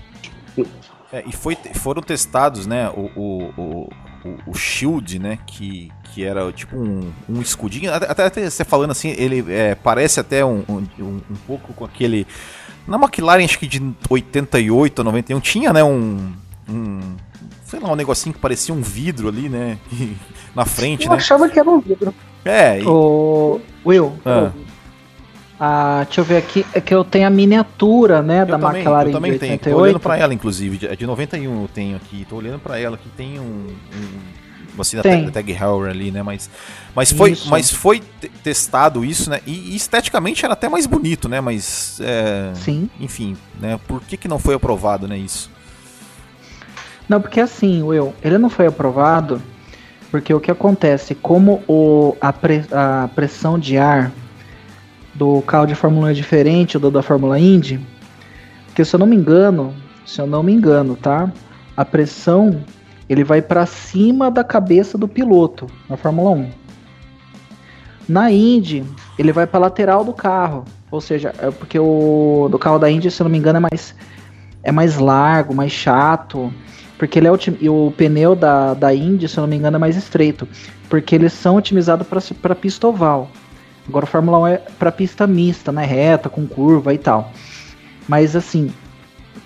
1. 0.57 0.65
É, 1.13 1.25
e 1.27 1.33
foi, 1.33 1.57
foram 1.75 2.03
testados, 2.03 2.67
né, 2.67 2.89
o, 2.91 3.11
o, 3.17 3.91
o, 4.25 4.51
o, 4.51 4.55
Shield, 4.55 5.19
né, 5.19 5.39
que, 5.47 5.91
que 6.05 6.25
era 6.25 6.51
tipo 6.53 6.77
um, 6.77 7.13
um 7.29 7.41
escudinho. 7.41 7.93
Até, 7.93 8.27
até 8.27 8.51
você 8.51 8.65
falando 8.65 8.91
assim, 8.91 9.15
ele 9.17 9.45
é, 9.49 9.75
parece 9.75 10.21
até 10.21 10.45
um, 10.45 10.65
um, 10.69 10.87
um, 11.01 11.37
pouco 11.47 11.73
com 11.75 11.85
aquele. 11.85 12.27
Na 12.87 12.97
McLaren, 12.97 13.45
acho 13.45 13.59
que 13.59 13.67
de 13.67 13.83
88 14.09 14.99
ou 14.99 15.05
91, 15.05 15.41
tinha, 15.41 15.73
né, 15.73 15.83
um, 15.83 16.33
um. 16.69 17.01
Sei 17.65 17.81
lá, 17.81 17.91
um 17.91 17.97
negocinho 17.97 18.33
que 18.33 18.41
parecia 18.41 18.73
um 18.75 18.81
vidro 18.81 19.29
ali, 19.29 19.49
né? 19.49 19.79
na 20.55 20.65
frente, 20.65 21.05
Eu 21.05 21.11
né? 21.11 21.17
Eu 21.17 21.19
achava 21.19 21.49
que 21.49 21.59
era 21.59 21.69
um 21.69 21.81
vidro. 21.81 22.15
É. 22.45 22.81
E... 22.81 22.87
O 22.87 23.61
Will. 23.85 24.17
Ah. 24.25 24.53
Ah, 25.59 26.03
deixa 26.05 26.21
eu 26.21 26.25
ver 26.25 26.37
aqui, 26.37 26.67
é 26.75 26.81
que 26.81 26.95
eu 26.95 27.03
tenho 27.03 27.27
a 27.27 27.31
miniatura, 27.31 28.23
né, 28.23 28.43
eu 28.43 28.47
da 28.47 28.59
também, 28.59 28.83
McLaren 28.83 29.09
eu 29.09 29.13
também 29.13 29.31
de 29.33 29.39
88. 29.39 29.63
Tenho. 29.63 29.77
Tô 29.77 29.83
olhando 29.83 30.01
para 30.01 30.17
ela, 30.19 30.35
inclusive, 30.35 30.87
é 30.87 30.95
de 30.95 31.07
91 31.07 31.63
eu 31.63 31.69
tenho 31.69 31.97
aqui. 31.97 32.27
Tô 32.29 32.37
olhando 32.37 32.59
para 32.59 32.79
ela 32.79 32.99
que 32.99 33.09
tem 33.09 33.41
um, 33.41 33.67
um 34.77 34.81
assim, 34.81 35.01
tem. 35.01 35.25
da 35.25 35.31
Tag 35.31 35.51
Heuer 35.51 35.91
ali, 35.91 36.11
né, 36.11 36.23
mas 36.23 36.51
mas 36.95 37.11
foi, 37.11 37.37
mas 37.47 37.71
foi 37.71 38.03
testado 38.43 39.03
isso, 39.03 39.31
né, 39.31 39.41
e, 39.47 39.73
e, 39.73 39.77
esteticamente 39.77 40.45
era 40.45 40.53
até 40.53 40.69
mais 40.69 40.87
bonito, 40.87 41.29
né, 41.29 41.41
mas 41.41 41.99
é, 42.03 42.53
Sim. 42.55 42.91
enfim, 43.01 43.35
né, 43.59 43.81
por 43.89 44.03
que 44.03 44.19
que 44.19 44.29
não 44.29 44.39
foi 44.39 44.55
aprovado, 44.55 45.09
né, 45.09 45.17
isso? 45.17 45.51
Não, 47.09 47.21
porque 47.21 47.41
assim, 47.41 47.83
Will, 47.83 48.15
ele 48.23 48.37
não 48.37 48.51
foi 48.51 48.67
aprovado 48.67 49.41
porque 50.11 50.33
o 50.33 50.41
que 50.41 50.51
acontece, 50.51 51.15
como 51.15 51.63
o, 51.67 52.17
a, 52.21 52.33
pre, 52.33 52.65
a 52.73 53.09
pressão 53.15 53.59
de 53.59 53.79
ar 53.79 54.13
do 55.17 55.41
carro 55.43 55.67
de 55.67 55.75
Fórmula 55.75 56.09
1 56.09 56.11
é 56.11 56.13
diferente 56.13 56.79
do 56.79 56.91
da 56.91 57.03
Fórmula 57.03 57.39
Indy, 57.39 57.81
porque 58.67 58.85
se 58.85 58.95
eu 58.95 59.01
não 59.01 59.07
me 59.07 59.17
engano, 59.17 59.75
se 60.05 60.21
eu 60.21 60.27
não 60.27 60.43
me 60.43 60.53
engano, 60.53 60.97
tá? 60.97 61.33
A 61.77 61.85
pressão 61.85 62.63
ele 63.09 63.25
vai 63.25 63.41
para 63.41 63.65
cima 63.67 64.31
da 64.31 64.45
cabeça 64.45 64.99
do 64.99 65.09
piloto 65.09 65.67
na 65.89 65.97
Fórmula 65.97 66.31
1. 66.31 66.51
Na 68.09 68.31
Indy, 68.31 68.85
ele 69.19 69.33
vai 69.33 69.47
para 69.47 69.61
lateral 69.61 70.05
do 70.05 70.13
carro, 70.13 70.65
ou 70.91 71.01
seja, 71.01 71.33
é 71.39 71.51
porque 71.51 71.79
o 71.79 72.49
do 72.51 72.59
carro 72.59 72.79
da 72.79 72.91
Indy, 72.91 73.11
se 73.11 73.21
eu 73.21 73.25
não 73.25 73.31
me 73.31 73.39
engano, 73.39 73.59
é 73.59 73.61
mais 73.61 73.95
é 74.63 74.73
mais 74.73 74.99
largo, 74.99 75.55
mais 75.55 75.71
chato, 75.71 76.53
porque 76.99 77.19
ele 77.19 77.29
é 77.29 77.31
e 77.61 77.69
o 77.69 77.93
pneu 77.97 78.35
da, 78.35 78.75
da 78.75 78.93
Indy, 78.93 79.29
se 79.29 79.39
eu 79.39 79.43
não 79.43 79.49
me 79.49 79.57
engano, 79.57 79.77
é 79.77 79.79
mais 79.79 79.97
estreito, 79.97 80.47
porque 80.89 81.15
eles 81.15 81.33
são 81.33 81.57
otimizados 81.57 82.07
para 82.43 82.55
pista 82.55 82.89
oval. 82.89 83.31
Agora 83.89 84.05
a 84.05 84.09
Fórmula 84.09 84.39
1 84.39 84.47
é 84.47 84.57
para 84.79 84.91
pista 84.91 85.27
mista, 85.27 85.71
né? 85.71 85.85
Reta, 85.85 86.29
com 86.29 86.47
curva 86.47 86.93
e 86.93 86.99
tal. 86.99 87.33
Mas 88.09 88.35
assim, 88.35 88.73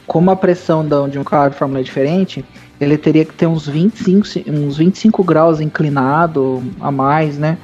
como 0.07 0.31
a 0.31 0.37
pressão 0.37 0.87
de 1.09 1.19
um 1.19 1.25
carro 1.25 1.51
de 1.51 1.57
Fórmula 1.57 1.79
1 1.79 1.83
é 1.83 1.85
diferente, 1.85 2.45
ele 2.81 2.97
teria 2.97 3.25
que 3.25 3.35
ter 3.35 3.47
uns 3.47 3.69
25, 3.69 4.27
uns 4.49 4.79
25 4.79 5.23
graus 5.23 5.61
inclinado 5.61 6.63
a 6.81 6.91
mais, 6.91 7.39
né? 7.39 7.59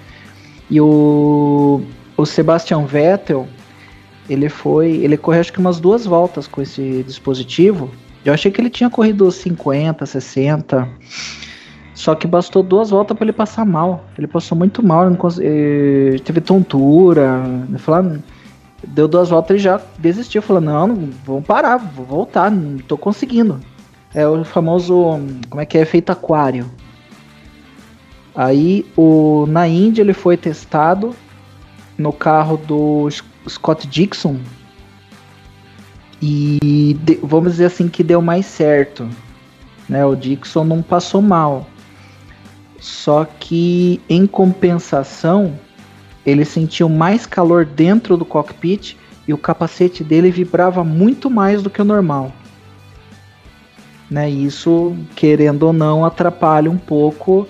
E 0.71 0.81
o, 0.81 1.83
o 2.17 2.27
Sebastian 2.27 2.85
Vettel, 2.85 3.49
ele 4.29 4.49
foi, 4.49 4.97
ele 4.97 5.17
correu 5.17 5.41
acho 5.41 5.53
que 5.53 5.59
umas 5.59 5.81
duas 5.81 6.05
voltas 6.05 6.47
com 6.47 6.61
esse 6.61 7.03
dispositivo. 7.05 7.91
Eu 8.25 8.35
achei 8.35 8.51
que 8.51 8.61
ele 8.61 8.69
tinha 8.69 8.91
corrido 8.91 9.31
50, 9.31 10.05
60. 10.05 10.89
Só 11.97 12.15
que 12.15 12.27
bastou 12.27 12.63
duas 12.63 12.91
voltas 12.91 13.17
para 13.17 13.25
ele 13.25 13.33
passar 13.33 13.65
mal. 13.65 14.05
Ele 14.19 14.27
passou 14.27 14.57
muito 14.57 14.85
mal, 14.85 15.11
teve 16.25 16.43
tontura. 16.43 17.43
Ele 17.67 17.79
falou, 17.79 18.19
deu 18.87 19.09
duas 19.09 19.31
voltas 19.31 19.57
e 19.57 19.61
já 19.61 19.81
desistiu. 19.99 20.43
Falou, 20.43 20.61
não, 20.61 20.87
não, 20.87 21.09
vamos 21.25 21.47
parar, 21.47 21.79
vou 21.79 22.05
voltar, 22.05 22.51
não 22.51 22.77
tô 22.77 22.99
conseguindo. 22.99 23.59
É 24.13 24.29
o 24.29 24.45
famoso, 24.45 25.19
como 25.49 25.63
é 25.63 25.65
que 25.65 25.79
é, 25.79 25.81
efeito 25.81 26.13
aquário. 26.13 26.71
Aí 28.35 28.85
o, 28.95 29.47
na 29.49 29.67
Índia 29.67 30.03
ele 30.03 30.13
foi 30.13 30.37
testado 30.37 31.17
no 31.97 32.13
carro 32.13 32.59
do 32.59 33.09
Scott 33.49 33.87
Dixon. 33.87 34.37
E 36.21 36.95
de, 37.03 37.15
vamos 37.23 37.53
dizer 37.53 37.65
assim 37.65 37.89
que 37.89 38.05
deu 38.05 38.21
mais 38.21 38.45
certo. 38.45 39.09
Né? 39.89 40.05
O 40.05 40.15
Dixon 40.15 40.65
não 40.65 40.83
passou 40.83 41.23
mal. 41.23 41.67
Só 42.87 43.25
que 43.25 44.01
em 44.09 44.29
compensação, 44.29 45.59
ele 46.25 46.45
sentiu 46.45 46.89
mais 46.89 47.27
calor 47.27 47.65
dentro 47.65 48.17
do 48.17 48.25
cockpit 48.25 48.97
e 49.27 49.35
o 49.35 49.39
capacete 49.39 50.05
dele 50.05 50.31
vibrava 50.31 50.85
muito 50.85 51.29
mais 51.29 51.61
do 51.63 51.69
que 51.69 51.83
o 51.83 51.85
normal. 51.85 52.33
Né, 54.09 54.31
isso, 54.31 54.97
querendo 55.17 55.65
ou 55.65 55.73
não, 55.73 56.05
atrapalha 56.05 56.71
um 56.71 56.79
pouco 56.79 57.49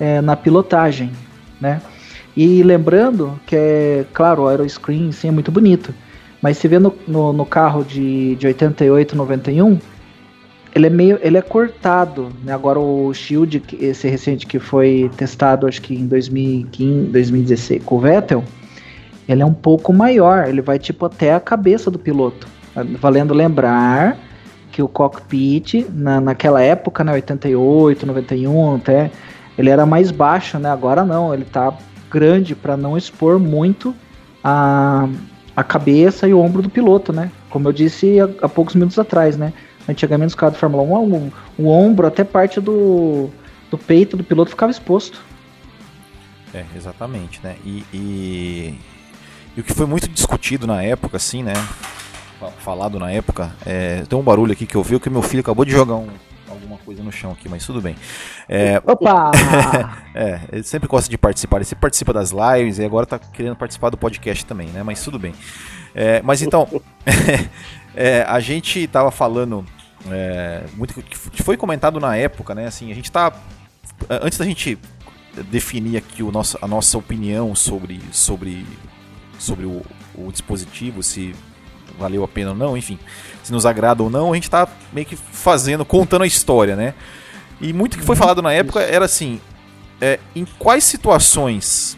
é, 0.00 0.22
na 0.22 0.34
pilotagem. 0.34 1.12
Né? 1.60 1.82
E 2.34 2.62
lembrando 2.62 3.38
que, 3.46 3.56
é, 3.56 4.06
claro, 4.14 4.44
o 4.44 4.48
aeroscreen 4.48 5.12
sim, 5.12 5.28
é 5.28 5.30
muito 5.30 5.52
bonito, 5.52 5.94
mas 6.40 6.56
se 6.56 6.66
vê 6.66 6.78
no, 6.78 6.94
no, 7.06 7.30
no 7.34 7.44
carro 7.44 7.84
de, 7.84 8.36
de 8.36 8.46
88, 8.46 9.14
91, 9.14 9.78
ele 10.74 10.86
é 10.86 10.90
meio, 10.90 11.18
ele 11.22 11.36
é 11.36 11.42
cortado, 11.42 12.30
né? 12.44 12.52
Agora 12.52 12.78
o 12.78 13.12
Shield, 13.12 13.62
esse 13.80 14.08
recente 14.08 14.46
que 14.46 14.58
foi 14.58 15.10
testado, 15.16 15.66
acho 15.66 15.80
que 15.80 15.94
em 15.94 16.06
2015, 16.06 17.10
2016, 17.10 17.84
com 17.84 17.96
o 17.96 18.00
Vettel, 18.00 18.44
ele 19.28 19.42
é 19.42 19.46
um 19.46 19.54
pouco 19.54 19.92
maior, 19.92 20.48
ele 20.48 20.60
vai 20.60 20.78
tipo 20.78 21.06
até 21.06 21.34
a 21.34 21.40
cabeça 21.40 21.90
do 21.90 21.98
piloto. 21.98 22.46
Valendo 23.00 23.34
lembrar 23.34 24.16
que 24.70 24.82
o 24.82 24.88
cockpit 24.88 25.86
na, 25.92 26.20
naquela 26.20 26.62
época, 26.62 27.02
né, 27.02 27.12
88, 27.12 28.06
91, 28.06 28.76
até 28.76 29.10
ele 29.56 29.70
era 29.70 29.84
mais 29.84 30.10
baixo, 30.10 30.58
né? 30.58 30.70
Agora 30.70 31.04
não, 31.04 31.34
ele 31.34 31.44
tá 31.44 31.74
grande 32.10 32.54
para 32.54 32.76
não 32.76 32.96
expor 32.96 33.38
muito 33.38 33.94
a, 34.42 35.08
a 35.56 35.64
cabeça 35.64 36.28
e 36.28 36.32
o 36.32 36.38
ombro 36.38 36.62
do 36.62 36.70
piloto, 36.70 37.12
né? 37.12 37.30
Como 37.50 37.68
eu 37.68 37.72
disse 37.72 38.20
há, 38.20 38.28
há 38.42 38.48
poucos 38.48 38.74
minutos 38.74 38.98
atrás, 38.98 39.36
né? 39.36 39.52
Antigamente 39.88 40.28
os 40.28 40.34
carros 40.34 40.54
de 40.54 40.60
Fórmula 40.60 40.82
1, 40.82 41.14
o, 41.14 41.32
o 41.58 41.68
ombro, 41.68 42.06
até 42.06 42.22
parte 42.22 42.60
do, 42.60 43.30
do 43.70 43.78
peito 43.78 44.16
do 44.16 44.24
piloto 44.24 44.50
ficava 44.50 44.70
exposto. 44.70 45.20
É, 46.52 46.64
exatamente, 46.76 47.40
né? 47.42 47.56
E, 47.64 47.84
e, 47.92 48.78
e, 49.56 49.60
o 49.60 49.64
que 49.64 49.72
foi 49.72 49.86
muito 49.86 50.08
discutido 50.08 50.66
na 50.66 50.82
época, 50.82 51.16
assim, 51.16 51.42
né? 51.42 51.54
Falado 52.58 52.98
na 52.98 53.10
época, 53.10 53.52
é, 53.66 54.02
tem 54.08 54.18
um 54.18 54.22
barulho 54.22 54.52
aqui 54.52 54.66
que 54.66 54.76
eu 54.76 54.82
vi 54.82 55.00
que 55.00 55.10
meu 55.10 55.22
filho 55.22 55.40
acabou 55.40 55.64
de 55.64 55.72
jogar 55.72 55.96
um, 55.96 56.08
algum 56.48 56.68
alguma 56.68 56.78
coisa 56.78 57.02
no 57.02 57.10
chão 57.10 57.32
aqui, 57.32 57.48
mas 57.48 57.64
tudo 57.66 57.80
bem. 57.80 57.96
É, 58.48 58.80
Opa! 58.84 59.30
é, 60.14 60.40
ele 60.52 60.62
sempre 60.62 60.88
gosta 60.88 61.10
de 61.10 61.18
participar, 61.18 61.56
ele 61.56 61.64
sempre 61.64 61.80
participa 61.80 62.12
das 62.12 62.30
lives 62.30 62.78
e 62.78 62.84
agora 62.84 63.06
tá 63.06 63.18
querendo 63.18 63.56
participar 63.56 63.90
do 63.90 63.96
podcast 63.96 64.44
também, 64.46 64.68
né? 64.68 64.82
Mas 64.82 65.02
tudo 65.02 65.18
bem. 65.18 65.34
É, 65.94 66.20
mas 66.22 66.42
então, 66.42 66.68
é, 67.96 68.22
a 68.22 68.38
gente 68.40 68.86
tava 68.86 69.10
falando 69.10 69.64
é, 70.10 70.64
muito 70.74 70.94
que 71.02 71.42
foi 71.42 71.56
comentado 71.56 71.98
na 71.98 72.16
época, 72.16 72.54
né? 72.54 72.66
Assim, 72.66 72.90
a 72.92 72.94
gente 72.94 73.10
tá 73.10 73.32
antes 74.08 74.38
da 74.38 74.44
gente 74.44 74.78
definir 75.50 75.96
aqui 75.96 76.22
o 76.22 76.30
nosso, 76.30 76.58
a 76.60 76.66
nossa 76.66 76.96
opinião 76.96 77.54
sobre 77.54 78.00
sobre 78.12 78.64
sobre 79.38 79.66
o, 79.66 79.82
o 80.14 80.32
dispositivo, 80.32 81.02
se 81.02 81.34
valeu 81.98 82.24
a 82.24 82.28
pena 82.28 82.50
ou 82.50 82.56
não, 82.56 82.76
enfim, 82.76 82.98
se 83.42 83.52
nos 83.52 83.66
agrada 83.66 84.02
ou 84.02 84.10
não, 84.10 84.32
a 84.32 84.34
gente 84.34 84.44
está 84.44 84.68
meio 84.92 85.06
que 85.06 85.16
fazendo, 85.16 85.84
contando 85.84 86.22
a 86.22 86.26
história, 86.26 86.76
né? 86.76 86.94
E 87.60 87.72
muito 87.72 87.98
que 87.98 88.04
foi 88.04 88.14
uhum. 88.14 88.20
falado 88.20 88.42
na 88.42 88.52
época 88.52 88.80
era 88.80 89.04
assim, 89.04 89.40
é, 90.00 90.18
em 90.34 90.44
quais 90.58 90.84
situações 90.84 91.96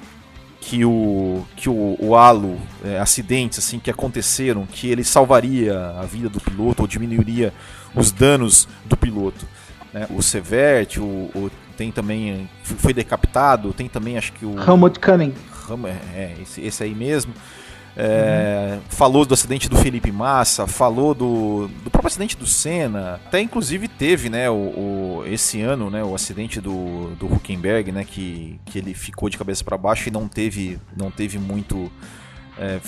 que 0.61 0.85
o 0.85 1.45
que 1.57 1.69
o, 1.69 1.97
o 1.99 2.14
halo, 2.14 2.61
é, 2.85 2.99
acidentes 2.99 3.59
assim 3.59 3.79
que 3.79 3.90
aconteceram, 3.90 4.67
que 4.67 4.88
ele 4.88 5.02
salvaria 5.02 5.95
a 5.99 6.05
vida 6.05 6.29
do 6.29 6.40
piloto 6.40 6.83
ou 6.83 6.88
diminuiria 6.88 7.52
os 7.95 8.12
danos 8.12 8.69
do 8.85 8.97
piloto. 8.97 9.47
Né? 9.93 10.07
O 10.11 10.23
Severt, 10.23 10.99
o, 10.99 11.31
o, 11.35 11.50
tem 11.76 11.90
também 11.90 12.49
foi 12.62 12.93
decapitado, 12.93 13.73
tem 13.73 13.88
também 13.88 14.19
acho 14.19 14.33
que 14.33 14.45
o 14.45 14.55
Helmut 14.61 15.00
Cunning. 15.00 15.35
É, 16.14 16.19
é, 16.21 16.37
esse, 16.43 16.61
esse 16.61 16.83
aí 16.83 16.95
mesmo. 16.95 17.33
É, 17.97 18.75
uhum. 18.75 18.80
Falou 18.88 19.25
do 19.25 19.35
acidente 19.35 19.68
do 19.68 19.76
Felipe 19.76 20.12
Massa, 20.12 20.66
falou 20.66 21.14
do, 21.14 21.68
do 21.82 21.90
próprio 21.90 22.09
acidente 22.09 22.37
do 22.37 22.47
Senna. 22.47 23.20
Até 23.26 23.40
inclusive 23.40 23.88
teve, 23.88 24.30
né, 24.30 24.49
o, 24.49 24.54
o 24.54 25.25
esse 25.26 25.61
ano, 25.61 25.90
né, 25.90 26.02
o 26.02 26.14
acidente 26.14 26.61
do, 26.61 27.14
do 27.16 27.26
Huckenberg, 27.26 27.90
né, 27.90 28.04
que, 28.04 28.61
que 28.64 28.78
ele 28.78 28.94
ficou 28.94 29.28
de 29.28 29.37
cabeça 29.37 29.64
para 29.64 29.76
baixo 29.76 30.09
e 30.09 30.12
não 30.12 30.28
teve, 30.28 30.78
não 30.97 31.11
teve 31.11 31.38
muito. 31.38 31.90
É, 32.59 32.80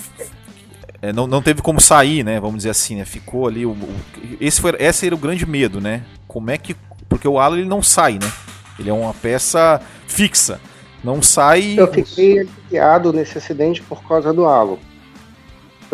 é, 1.01 1.13
não, 1.13 1.27
não 1.27 1.41
teve 1.41 1.61
como 1.61 1.81
sair, 1.81 2.23
né? 2.23 2.39
Vamos 2.39 2.57
dizer 2.57 2.69
assim, 2.69 2.95
né? 2.95 3.03
Ficou 3.03 3.47
ali. 3.47 3.65
O, 3.65 3.71
o, 3.71 3.95
esse, 4.39 4.61
foi, 4.61 4.73
esse 4.79 5.05
era 5.05 5.13
o 5.13 5.17
grande 5.17 5.45
medo, 5.45 5.81
né? 5.81 6.03
Como 6.27 6.49
é 6.49 6.57
que. 6.57 6.75
Porque 7.09 7.27
o 7.27 7.37
halo 7.39 7.57
ele 7.57 7.67
não 7.67 7.83
sai, 7.83 8.13
né? 8.13 8.31
Ele 8.79 8.89
é 8.89 8.93
uma 8.93 9.13
peça 9.13 9.81
fixa. 10.07 10.61
Não 11.03 11.21
sai. 11.21 11.75
Eu 11.77 11.91
fiquei 11.91 12.39
aliviado 12.39 13.11
nesse 13.11 13.37
acidente 13.37 13.81
por 13.81 14.01
causa 14.07 14.31
do 14.31 14.45
halo 14.45 14.79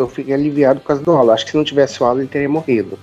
eu 0.00 0.08
fiquei 0.08 0.34
aliviado 0.34 0.80
por 0.80 0.86
causa 0.86 1.02
do 1.02 1.12
halo. 1.12 1.30
Acho 1.30 1.44
que 1.44 1.50
se 1.50 1.56
não 1.56 1.64
tivesse 1.64 2.02
o 2.02 2.06
halo, 2.06 2.20
ele 2.20 2.28
teria 2.28 2.48
morrido. 2.48 2.98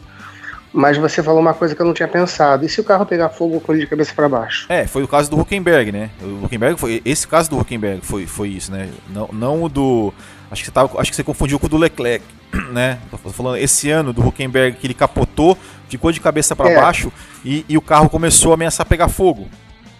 Mas 0.73 0.97
você 0.97 1.23
falou 1.23 1.39
uma 1.39 1.53
coisa 1.53 1.73
que 1.73 1.81
eu 1.81 1.85
não 1.85 1.93
tinha 1.93 2.07
pensado. 2.07 2.65
E 2.65 2.69
se 2.69 2.79
o 2.79 2.83
carro 2.83 3.05
pegar 3.05 3.29
fogo 3.29 3.59
com 3.59 3.71
ele 3.71 3.81
de 3.81 3.87
cabeça 3.87 4.13
para 4.13 4.27
baixo? 4.27 4.65
É, 4.69 4.85
foi 4.85 5.01
o 5.01 5.07
caso 5.07 5.29
do 5.29 5.39
Huckenberg, 5.39 5.91
né? 5.91 6.09
O 6.21 6.45
Huckenberg 6.45 6.79
foi 6.79 7.01
esse 7.05 7.27
caso 7.27 7.49
do 7.49 7.57
Huckenberg 7.57 8.05
foi, 8.05 8.27
foi 8.27 8.49
isso, 8.49 8.71
né? 8.71 8.89
Não, 9.09 9.29
não 9.31 9.63
o 9.63 9.69
do 9.69 10.13
acho 10.51 10.61
que 10.61 10.67
você 10.67 10.71
tava, 10.71 10.99
acho 10.99 11.09
que 11.09 11.15
você 11.15 11.23
confundiu 11.23 11.57
com 11.57 11.65
o 11.65 11.69
do 11.69 11.77
Leclerc, 11.77 12.23
né? 12.71 12.99
Tô 13.09 13.17
falando 13.17 13.57
esse 13.57 13.89
ano 13.89 14.13
do 14.13 14.25
Huckenberg 14.25 14.77
que 14.77 14.85
ele 14.85 14.93
capotou, 14.93 15.57
ficou 15.89 16.11
de 16.11 16.19
cabeça 16.19 16.55
para 16.55 16.69
é. 16.69 16.75
baixo 16.75 17.11
e, 17.43 17.65
e 17.67 17.77
o 17.77 17.81
carro 17.81 18.09
começou 18.09 18.51
a 18.51 18.53
ameaçar 18.55 18.85
pegar 18.85 19.07
fogo. 19.07 19.47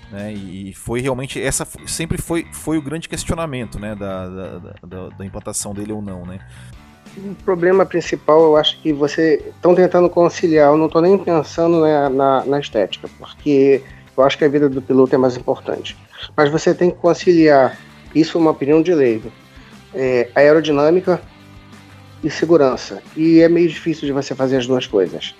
Né, 0.09 0.31
e 0.33 0.73
foi 0.73 1.01
realmente 1.01 1.41
essa 1.41 1.67
sempre 1.85 2.21
foi, 2.21 2.47
foi 2.53 2.77
o 2.77 2.81
grande 2.81 3.09
questionamento 3.09 3.77
né, 3.77 3.93
da, 3.93 4.29
da, 4.29 4.59
da, 4.81 5.09
da 5.09 5.25
implantação 5.25 5.73
dele 5.73 5.91
ou 5.91 6.01
não 6.01 6.25
né 6.25 6.39
o 7.17 7.35
problema 7.43 7.85
principal, 7.85 8.41
eu 8.43 8.57
acho 8.57 8.79
que 8.81 8.93
você 8.93 9.43
estão 9.55 9.73
tentando 9.73 10.09
conciliar. 10.09 10.71
Eu 10.71 10.77
não 10.77 10.85
estou 10.85 11.01
nem 11.01 11.17
pensando 11.17 11.81
né, 11.81 12.09
na, 12.09 12.45
na, 12.45 12.59
estética, 12.59 13.09
porque 13.17 13.81
eu 14.15 14.23
acho 14.23 14.37
que 14.37 14.45
a 14.45 14.49
vida 14.49 14.69
do 14.69 14.81
piloto 14.81 15.15
é 15.15 15.17
mais 15.17 15.35
importante. 15.35 15.97
Mas 16.35 16.49
você 16.49 16.73
tem 16.73 16.91
que 16.91 16.97
conciliar, 16.97 17.77
isso 18.13 18.37
é 18.37 18.41
uma 18.41 18.51
opinião 18.51 18.81
de 18.81 18.93
leigo, 18.93 19.31
é, 19.93 20.29
aerodinâmica 20.35 21.21
e 22.23 22.29
segurança. 22.29 23.01
E 23.15 23.41
é 23.41 23.49
meio 23.49 23.67
difícil 23.67 24.05
de 24.05 24.11
você 24.11 24.35
fazer 24.35 24.57
as 24.57 24.67
duas 24.67 24.85
coisas. 24.85 25.35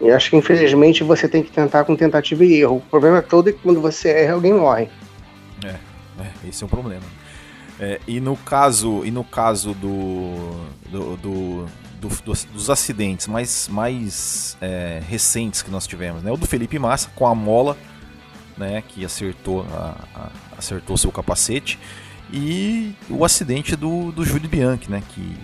E 0.00 0.10
acho 0.10 0.30
que 0.30 0.36
infelizmente 0.36 1.02
você 1.02 1.26
tem 1.26 1.42
que 1.42 1.50
tentar 1.50 1.84
com 1.84 1.96
tentativa 1.96 2.44
e 2.44 2.60
erro. 2.60 2.76
O 2.76 2.80
problema 2.80 3.22
todo 3.22 3.48
é 3.48 3.52
que 3.52 3.58
quando 3.58 3.80
você 3.80 4.10
erra, 4.10 4.34
alguém 4.34 4.52
morre. 4.52 4.88
É, 5.64 5.74
é 6.22 6.48
esse 6.48 6.62
é 6.62 6.66
o 6.66 6.68
problema. 6.68 7.15
É, 7.78 8.00
e 8.06 8.20
no 8.20 8.36
caso, 8.36 9.04
e 9.04 9.10
no 9.10 9.22
caso 9.22 9.74
do, 9.74 10.66
do, 10.90 11.16
do, 11.16 11.66
do 12.00 12.08
dos 12.52 12.70
acidentes 12.70 13.26
mais, 13.26 13.68
mais 13.68 14.56
é, 14.60 15.02
recentes 15.06 15.62
que 15.62 15.70
nós 15.70 15.86
tivemos, 15.86 16.22
né? 16.22 16.30
O 16.30 16.36
do 16.36 16.46
Felipe 16.46 16.78
Massa 16.78 17.10
com 17.14 17.26
a 17.26 17.34
mola, 17.34 17.76
né? 18.56 18.82
Que 18.88 19.04
acertou, 19.04 19.66
a, 19.72 19.94
a, 20.14 20.30
acertou 20.56 20.96
seu 20.96 21.12
capacete 21.12 21.78
e 22.32 22.94
o 23.10 23.24
acidente 23.24 23.76
do, 23.76 24.10
do 24.10 24.24
Júlio 24.24 24.48
Bianchi, 24.48 24.90
né? 24.90 25.02
Que 25.10 25.36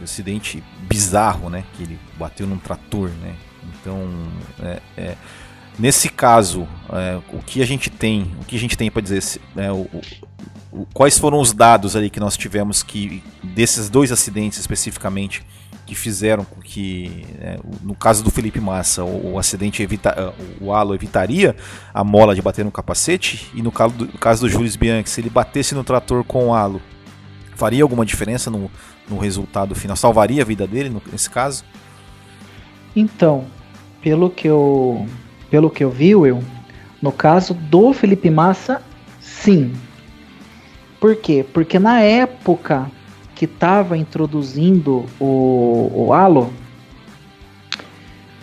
um 0.00 0.04
acidente 0.04 0.62
bizarro, 0.82 1.50
né? 1.50 1.64
Que 1.74 1.82
ele 1.82 1.98
bateu 2.16 2.46
num 2.46 2.58
trator, 2.58 3.10
né? 3.20 3.34
Então, 3.80 4.08
é, 4.60 4.80
é 4.96 5.16
nesse 5.78 6.08
caso, 6.08 6.68
é, 6.92 7.20
o 7.32 7.42
que 7.42 7.62
a 7.62 7.66
gente 7.66 7.90
tem, 7.90 8.32
o 8.40 8.44
que 8.44 8.56
a 8.56 8.58
gente 8.58 8.76
tem 8.76 8.90
para 8.90 9.02
dizer, 9.02 9.40
é, 9.56 9.70
o, 9.70 9.88
quais 10.92 11.18
foram 11.18 11.38
os 11.40 11.52
dados 11.52 11.94
ali 11.96 12.08
que 12.08 12.20
nós 12.20 12.36
tivemos 12.36 12.82
que 12.82 13.22
desses 13.42 13.88
dois 13.88 14.10
acidentes 14.10 14.58
especificamente 14.58 15.44
que 15.84 15.94
fizeram 15.94 16.44
com 16.44 16.60
que, 16.60 17.26
né, 17.38 17.58
no 17.82 17.94
caso 17.94 18.22
do 18.22 18.30
Felipe 18.30 18.60
Massa, 18.60 19.04
o, 19.04 19.32
o 19.32 19.38
acidente 19.38 19.82
evita, 19.82 20.14
eh, 20.16 20.32
o 20.60 20.72
halo 20.72 20.94
evitaria 20.94 21.54
a 21.92 22.02
mola 22.04 22.34
de 22.34 22.40
bater 22.40 22.64
no 22.64 22.70
capacete 22.70 23.50
e 23.54 23.60
no 23.60 23.70
caso 23.70 23.94
do, 23.94 24.18
caso 24.18 24.42
do 24.42 24.48
Jules 24.48 24.76
Bianchi, 24.76 25.10
se 25.10 25.20
ele 25.20 25.28
batesse 25.28 25.74
no 25.74 25.84
trator 25.84 26.24
com 26.24 26.48
o 26.48 26.54
halo, 26.54 26.80
faria 27.56 27.82
alguma 27.82 28.06
diferença 28.06 28.50
no, 28.50 28.70
no 29.08 29.18
resultado 29.18 29.74
final? 29.74 29.96
Salvaria 29.96 30.42
a 30.42 30.46
vida 30.46 30.66
dele 30.66 30.88
no, 30.88 31.02
nesse 31.10 31.28
caso? 31.28 31.64
Então, 32.94 33.44
pelo 34.00 34.30
que 34.30 34.48
eu 34.48 35.06
pelo 35.50 35.68
que 35.68 35.84
eu 35.84 35.90
vi, 35.90 36.14
Will, 36.14 36.42
no 37.02 37.12
caso 37.12 37.52
do 37.52 37.92
Felipe 37.92 38.30
Massa, 38.30 38.80
sim, 39.20 39.74
por 41.02 41.16
quê? 41.16 41.44
Porque 41.52 41.80
na 41.80 42.00
época 42.00 42.88
que 43.34 43.44
estava 43.44 43.98
introduzindo 43.98 45.04
o, 45.18 45.90
o 45.92 46.12
Halo, 46.12 46.52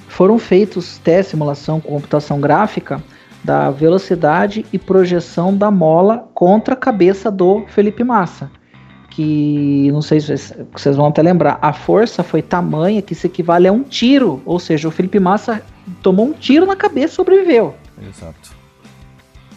foram 0.09 0.37
feitos 0.37 0.97
testes, 0.97 1.31
simulação 1.31 1.79
com 1.79 1.93
computação 1.93 2.41
gráfica 2.41 3.01
da 3.41 3.71
velocidade 3.71 4.65
e 4.73 4.77
projeção 4.77 5.55
da 5.55 5.71
mola 5.71 6.29
contra 6.33 6.73
a 6.73 6.77
cabeça 6.77 7.31
do 7.31 7.65
Felipe 7.69 8.03
Massa. 8.03 8.51
Que 9.09 9.89
não 9.93 10.01
sei 10.01 10.19
se 10.19 10.35
vocês 10.73 10.97
vão 10.97 11.05
até 11.05 11.21
lembrar, 11.21 11.59
a 11.61 11.71
força 11.71 12.23
foi 12.23 12.41
tamanha 12.41 13.01
que 13.01 13.15
se 13.15 13.25
equivale 13.25 13.69
a 13.69 13.71
um 13.71 13.83
tiro, 13.83 14.41
ou 14.45 14.59
seja, 14.59 14.89
o 14.89 14.91
Felipe 14.91 15.17
Massa 15.17 15.63
tomou 16.03 16.25
um 16.25 16.33
tiro 16.33 16.65
na 16.65 16.75
cabeça 16.75 17.13
e 17.13 17.15
sobreviveu. 17.15 17.73
Exato. 18.05 18.51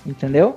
Entendeu? 0.06 0.56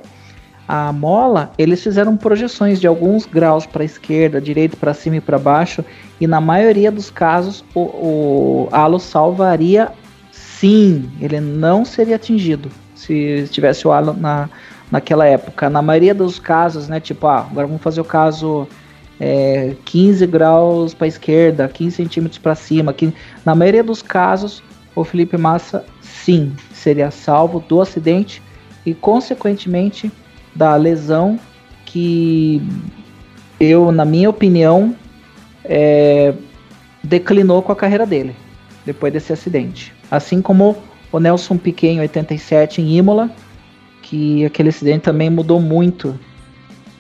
A 0.67 0.91
mola, 0.91 1.51
eles 1.57 1.81
fizeram 1.83 2.17
projeções 2.17 2.79
de 2.79 2.87
alguns 2.87 3.25
graus 3.25 3.65
para 3.65 3.83
a 3.83 3.85
esquerda, 3.85 4.41
direito, 4.41 4.77
para 4.77 4.93
cima 4.93 5.17
e 5.17 5.21
para 5.21 5.37
baixo, 5.37 5.85
e 6.19 6.25
na 6.25 6.41
maioria 6.41 6.91
dos 6.91 7.11
casos 7.11 7.63
o, 7.73 7.81
o 7.81 8.69
halo 8.71 8.99
salvaria 8.99 9.91
sim, 10.31 11.09
ele 11.21 11.39
não 11.39 11.85
seria 11.85 12.15
atingido 12.15 12.71
se 12.95 13.47
tivesse 13.51 13.87
o 13.87 13.91
halo 13.91 14.13
na, 14.13 14.49
naquela 14.91 15.25
época. 15.25 15.69
Na 15.69 15.81
maioria 15.81 16.15
dos 16.15 16.39
casos, 16.39 16.87
né, 16.87 16.99
tipo, 16.99 17.27
ah, 17.27 17.45
agora 17.49 17.67
vamos 17.67 17.81
fazer 17.81 18.01
o 18.01 18.05
caso 18.05 18.67
é, 19.19 19.75
15 19.85 20.25
graus 20.25 20.93
para 20.93 21.07
esquerda, 21.07 21.67
15 21.67 21.95
centímetros 21.95 22.39
para 22.39 22.55
cima. 22.55 22.93
15, 22.93 23.13
na 23.45 23.53
maioria 23.53 23.83
dos 23.83 24.01
casos, 24.01 24.63
o 24.95 25.03
Felipe 25.03 25.37
Massa 25.37 25.85
sim 26.01 26.53
seria 26.73 27.11
salvo 27.11 27.59
do 27.59 27.81
acidente 27.81 28.41
e, 28.85 28.93
consequentemente, 28.93 30.11
da 30.55 30.75
lesão 30.75 31.39
que 31.85 32.61
eu, 33.59 33.91
na 33.91 34.05
minha 34.05 34.29
opinião, 34.29 34.95
é, 35.63 36.33
declinou 37.03 37.61
com 37.61 37.71
a 37.71 37.75
carreira 37.75 38.05
dele 38.05 38.35
depois 38.85 39.11
desse 39.11 39.33
acidente. 39.33 39.93
Assim 40.09 40.41
como 40.41 40.77
o 41.11 41.19
Nelson 41.19 41.57
Piquet 41.57 41.89
em 41.89 41.99
87 41.99 42.81
em 42.81 42.97
Imola, 42.97 43.29
que 44.01 44.45
aquele 44.45 44.69
acidente 44.69 45.01
também 45.01 45.29
mudou 45.29 45.59
muito 45.59 46.17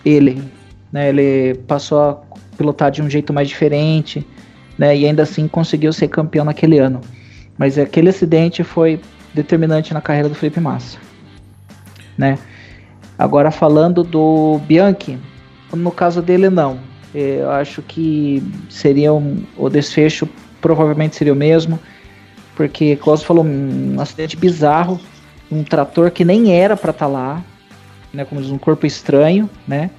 ele. 0.03 0.41
Né? 0.91 1.09
Ele 1.09 1.55
passou 1.67 1.99
a 1.99 2.17
pilotar 2.57 2.91
de 2.91 3.01
um 3.01 3.09
jeito 3.09 3.33
mais 3.33 3.47
diferente, 3.47 4.25
né? 4.77 4.95
E 4.95 5.05
ainda 5.05 5.23
assim 5.23 5.47
conseguiu 5.47 5.91
ser 5.93 6.07
campeão 6.07 6.45
naquele 6.45 6.79
ano. 6.79 7.01
Mas 7.57 7.77
aquele 7.77 8.09
acidente 8.09 8.63
foi 8.63 8.99
determinante 9.33 9.93
na 9.93 10.01
carreira 10.01 10.29
do 10.29 10.35
Felipe 10.35 10.59
Massa, 10.59 10.97
né? 12.17 12.37
Agora 13.17 13.51
falando 13.51 14.03
do 14.03 14.59
Bianchi, 14.67 15.17
no 15.73 15.91
caso 15.91 16.21
dele 16.21 16.49
não. 16.49 16.79
Eu 17.13 17.49
acho 17.51 17.81
que 17.81 18.43
seria 18.69 19.13
um, 19.13 19.43
o 19.55 19.69
desfecho 19.69 20.27
provavelmente 20.59 21.15
seria 21.15 21.31
o 21.31 21.35
mesmo. 21.35 21.79
Porque, 22.55 22.97
você 23.03 23.25
falou, 23.25 23.45
um 23.45 23.99
acidente 23.99 24.35
bizarro, 24.35 24.99
um 25.51 25.63
trator 25.63 26.09
que 26.11 26.25
nem 26.25 26.53
era 26.53 26.75
para 26.75 26.91
estar 26.91 27.05
tá 27.05 27.11
lá, 27.11 27.43
né, 28.13 28.25
como 28.25 28.41
diz, 28.41 28.49
um 28.49 28.57
corpo 28.57 28.85
estranho, 28.85 29.49
né? 29.67 29.91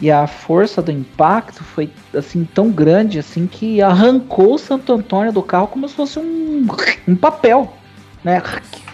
E 0.00 0.10
a 0.10 0.26
força 0.26 0.80
do 0.80 0.92
impacto 0.92 1.64
foi 1.64 1.90
assim 2.14 2.44
tão 2.44 2.70
grande 2.70 3.18
assim 3.18 3.48
que 3.48 3.82
arrancou 3.82 4.54
o 4.54 4.58
Santo 4.58 4.92
Antônio 4.92 5.32
do 5.32 5.42
carro 5.42 5.66
como 5.66 5.88
se 5.88 5.94
fosse 5.94 6.20
um, 6.20 6.64
um 7.08 7.16
papel, 7.16 7.74
né? 8.22 8.40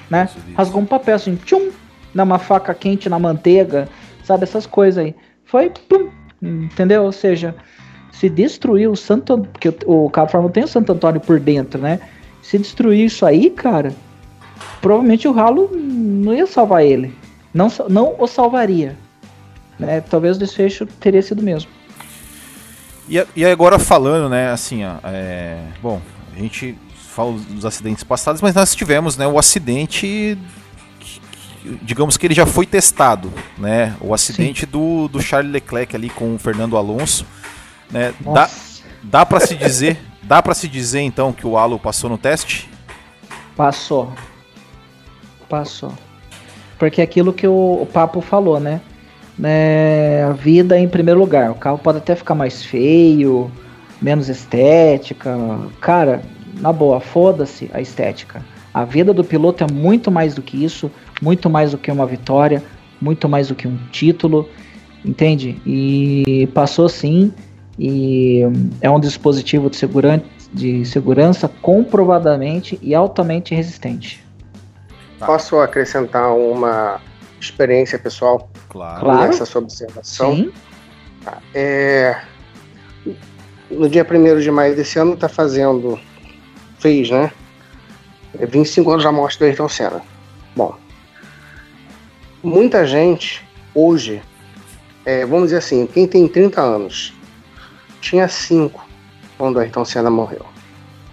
né? 0.08 0.28
Rasgou 0.56 0.80
um 0.80 0.86
papel 0.86 1.16
assim, 1.16 1.36
tchum, 1.36 1.70
dá 2.14 2.22
uma 2.22 2.38
faca 2.38 2.74
quente 2.74 3.08
na 3.08 3.18
manteiga, 3.18 3.88
sabe 4.22 4.44
essas 4.44 4.66
coisas 4.66 5.04
aí. 5.04 5.14
Foi, 5.44 5.70
pum, 5.70 6.10
entendeu? 6.42 7.04
Ou 7.04 7.12
seja, 7.12 7.54
se 8.12 8.28
destruiu 8.28 8.92
o 8.92 8.96
Santo, 8.96 9.38
porque 9.52 9.68
o, 9.86 10.06
o 10.06 10.10
carro 10.10 10.28
Fórmula 10.28 10.52
tem 10.52 10.64
o 10.64 10.68
Santo 10.68 10.92
Antônio 10.92 11.20
por 11.20 11.40
dentro, 11.40 11.80
né? 11.80 12.00
Se 12.42 12.58
destruir 12.58 13.06
isso 13.06 13.24
aí, 13.24 13.50
cara, 13.50 13.92
provavelmente 14.80 15.26
o 15.26 15.32
ralo 15.32 15.70
não 15.74 16.34
ia 16.34 16.46
salvar 16.46 16.84
ele, 16.84 17.14
não, 17.52 17.68
não 17.88 18.14
o 18.18 18.26
salvaria 18.26 18.96
né, 19.78 20.00
talvez 20.00 20.36
o 20.36 20.38
desfecho 20.38 20.86
teria 20.86 21.22
sido 21.22 21.42
mesmo. 21.42 21.70
E, 23.08 23.24
e 23.36 23.44
agora 23.44 23.78
falando, 23.78 24.28
né, 24.28 24.50
assim, 24.50 24.84
ó, 24.84 24.96
é, 25.04 25.58
bom, 25.82 26.00
a 26.34 26.38
gente 26.38 26.76
fala 26.96 27.32
dos 27.32 27.64
acidentes 27.64 28.02
passados, 28.02 28.40
mas 28.40 28.54
nós 28.54 28.74
tivemos, 28.74 29.16
né, 29.16 29.26
o 29.26 29.38
acidente, 29.38 30.38
digamos 31.82 32.16
que 32.16 32.26
ele 32.26 32.34
já 32.34 32.44
foi 32.44 32.66
testado, 32.66 33.32
né, 33.58 33.96
o 34.00 34.12
acidente 34.12 34.66
do, 34.66 35.08
do 35.08 35.20
Charles 35.20 35.52
Leclerc 35.52 35.96
ali 35.96 36.10
com 36.10 36.34
o 36.34 36.38
Fernando 36.38 36.76
Alonso, 36.76 37.26
né, 37.90 38.12
dá, 38.20 38.50
dá 39.02 39.26
para 39.26 39.40
se 39.40 39.54
dizer, 39.54 39.98
dá 40.22 40.42
para 40.42 40.54
se 40.54 40.68
dizer 40.68 41.00
então 41.00 41.32
que 41.32 41.46
o 41.46 41.56
Alo 41.56 41.78
passou 41.78 42.10
no 42.10 42.18
teste? 42.18 42.68
Passou, 43.56 44.12
passou, 45.48 45.92
porque 46.78 47.00
é 47.00 47.04
aquilo 47.04 47.32
que 47.32 47.46
o, 47.46 47.82
o 47.82 47.86
Papo 47.86 48.20
falou, 48.20 48.60
né, 48.60 48.80
né, 49.38 50.24
a 50.24 50.32
vida 50.32 50.78
em 50.78 50.88
primeiro 50.88 51.18
lugar. 51.18 51.50
O 51.50 51.54
carro 51.54 51.78
pode 51.78 51.98
até 51.98 52.14
ficar 52.14 52.34
mais 52.34 52.64
feio, 52.64 53.50
menos 54.00 54.28
estética. 54.28 55.36
Cara, 55.80 56.22
na 56.60 56.72
boa, 56.72 57.00
foda-se 57.00 57.70
a 57.72 57.80
estética. 57.80 58.42
A 58.72 58.84
vida 58.84 59.12
do 59.12 59.22
piloto 59.22 59.64
é 59.64 59.72
muito 59.72 60.10
mais 60.10 60.34
do 60.34 60.42
que 60.42 60.64
isso, 60.64 60.90
muito 61.20 61.48
mais 61.48 61.72
do 61.72 61.78
que 61.78 61.90
uma 61.90 62.06
vitória, 62.06 62.62
muito 63.00 63.28
mais 63.28 63.48
do 63.48 63.54
que 63.54 63.66
um 63.68 63.76
título, 63.90 64.48
entende? 65.04 65.60
E 65.66 66.48
passou 66.54 66.88
sim, 66.88 67.32
e 67.78 68.42
é 68.80 68.90
um 68.90 69.00
dispositivo 69.00 69.68
de, 69.68 69.76
segura 69.76 70.22
de 70.52 70.84
segurança 70.84 71.48
comprovadamente 71.48 72.78
e 72.82 72.94
altamente 72.94 73.54
resistente. 73.54 74.24
Posso 75.18 75.58
acrescentar 75.58 76.34
uma 76.34 77.00
experiência 77.40 77.98
pessoal? 77.98 78.48
Claro. 78.68 79.26
Nessa 79.26 79.46
sua 79.46 79.62
observação. 79.62 80.36
Sim. 80.36 80.52
Tá. 81.24 81.38
É, 81.54 82.20
no 83.70 83.88
dia 83.88 84.06
1 84.08 84.40
de 84.40 84.50
maio 84.50 84.76
desse 84.76 84.98
ano 84.98 85.14
está 85.14 85.28
fazendo, 85.28 85.98
fez, 86.78 87.10
né? 87.10 87.32
25 88.38 88.88
é, 88.88 88.92
anos 88.92 89.04
da 89.04 89.12
morte 89.12 89.38
do 89.38 89.44
Ayrton 89.44 89.68
Senna. 89.68 90.02
Muita 92.44 92.86
gente 92.86 93.42
hoje, 93.74 94.22
é, 95.04 95.26
vamos 95.26 95.46
dizer 95.46 95.56
assim, 95.56 95.86
quem 95.86 96.06
tem 96.06 96.28
30 96.28 96.60
anos, 96.60 97.12
tinha 98.00 98.28
5 98.28 98.86
quando 99.36 99.58
Ayrton 99.58 99.84
Senna 99.84 100.10
morreu. 100.10 100.44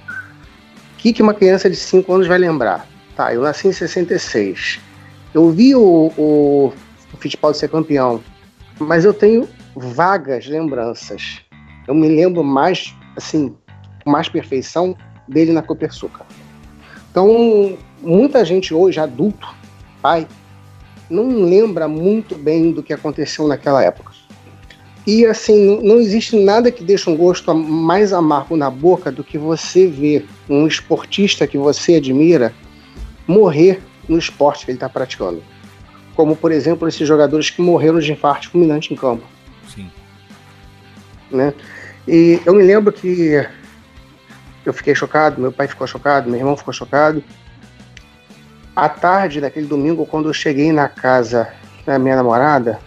O 0.08 0.98
que, 0.98 1.14
que 1.14 1.24
uma 1.24 1.34
criança 1.34 1.70
de 1.70 1.76
5 1.76 2.14
anos 2.14 2.28
vai 2.28 2.38
lembrar? 2.38 2.88
Tá, 3.16 3.34
eu 3.34 3.42
nasci 3.42 3.68
em 3.68 3.72
66. 3.72 4.80
Eu 5.34 5.50
vi 5.50 5.74
o, 5.74 6.12
o 6.18 6.74
o 7.14 7.18
Fittipaldi 7.18 7.58
ser 7.58 7.70
campeão. 7.70 8.22
Mas 8.80 9.06
eu 9.06 9.14
tenho 9.14 9.48
vagas 9.76 10.48
lembranças. 10.48 11.42
Eu 11.88 11.94
me 11.94 12.08
lembro 12.08 12.44
mais, 12.44 12.96
assim, 13.16 13.56
com 14.04 14.12
mais 14.12 14.30
perfeição 14.30 14.96
dele 15.28 15.52
na 15.52 15.62
Copersuca. 15.62 16.26
Então, 17.10 17.78
muita 18.02 18.46
gente 18.46 18.74
hoje, 18.74 19.00
adulto, 19.00 19.48
pai, 20.02 20.28
não 21.12 21.44
lembra 21.44 21.88
muito 21.88 22.36
bem 22.36 22.72
do 22.72 22.82
que 22.82 22.94
aconteceu 22.94 23.48
naquela 23.48 23.84
época. 23.84 24.12
E 25.06 25.26
assim, 25.26 25.80
não 25.84 25.98
existe 25.98 26.36
nada 26.38 26.72
que 26.72 26.84
deixe 26.84 27.10
um 27.10 27.18
gosto 27.18 27.54
mais 27.54 28.14
amargo 28.14 28.56
na 28.56 28.70
boca 28.70 29.12
do 29.12 29.24
que 29.24 29.38
você 29.38 29.88
ver 29.88 30.28
um 30.48 30.68
esportista 30.68 31.48
que 31.48 31.58
você 31.58 31.96
admira 31.96 32.54
morrer 33.28 33.82
no 34.08 34.18
esporte 34.18 34.66
que 34.66 34.72
ele 34.72 34.78
está 34.78 34.90
praticando 34.90 35.42
como 36.16 36.36
por 36.36 36.52
exemplo 36.52 36.88
esses 36.88 37.08
jogadores 37.08 37.50
que 37.50 37.62
morreram 37.62 38.00
de 38.00 38.12
infarto 38.12 38.50
fulminante 38.50 38.94
em 38.94 38.96
campo. 38.98 39.24
Sim. 39.68 39.90
Né? 41.32 41.54
E 42.08 42.40
eu 42.46 42.54
me 42.54 42.64
lembro 42.64 42.92
que 42.92 43.44
eu 44.66 44.74
fiquei 44.74 44.94
chocado, 44.94 45.42
meu 45.42 45.52
pai 45.52 45.68
ficou 45.68 45.88
chocado, 45.88 46.30
meu 46.30 46.40
irmão 46.40 46.58
ficou 46.58 46.74
chocado. 46.74 47.24
À 48.76 48.88
tarde 48.88 49.42
daquele 49.42 49.68
domingo, 49.68 50.06
quando 50.06 50.30
eu 50.30 50.34
cheguei 50.34 50.72
na 50.72 50.88
casa 50.88 51.50
da 51.86 52.00
minha 52.00 52.16
namorada, 52.16 52.80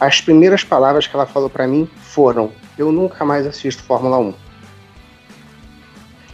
as 0.00 0.20
primeiras 0.20 0.64
palavras 0.64 1.06
que 1.06 1.14
ela 1.14 1.26
falou 1.26 1.50
para 1.50 1.66
mim 1.66 1.88
foram: 1.96 2.52
Eu 2.78 2.90
nunca 2.90 3.24
mais 3.24 3.46
assisto 3.46 3.82
Fórmula 3.82 4.18
1. 4.18 4.34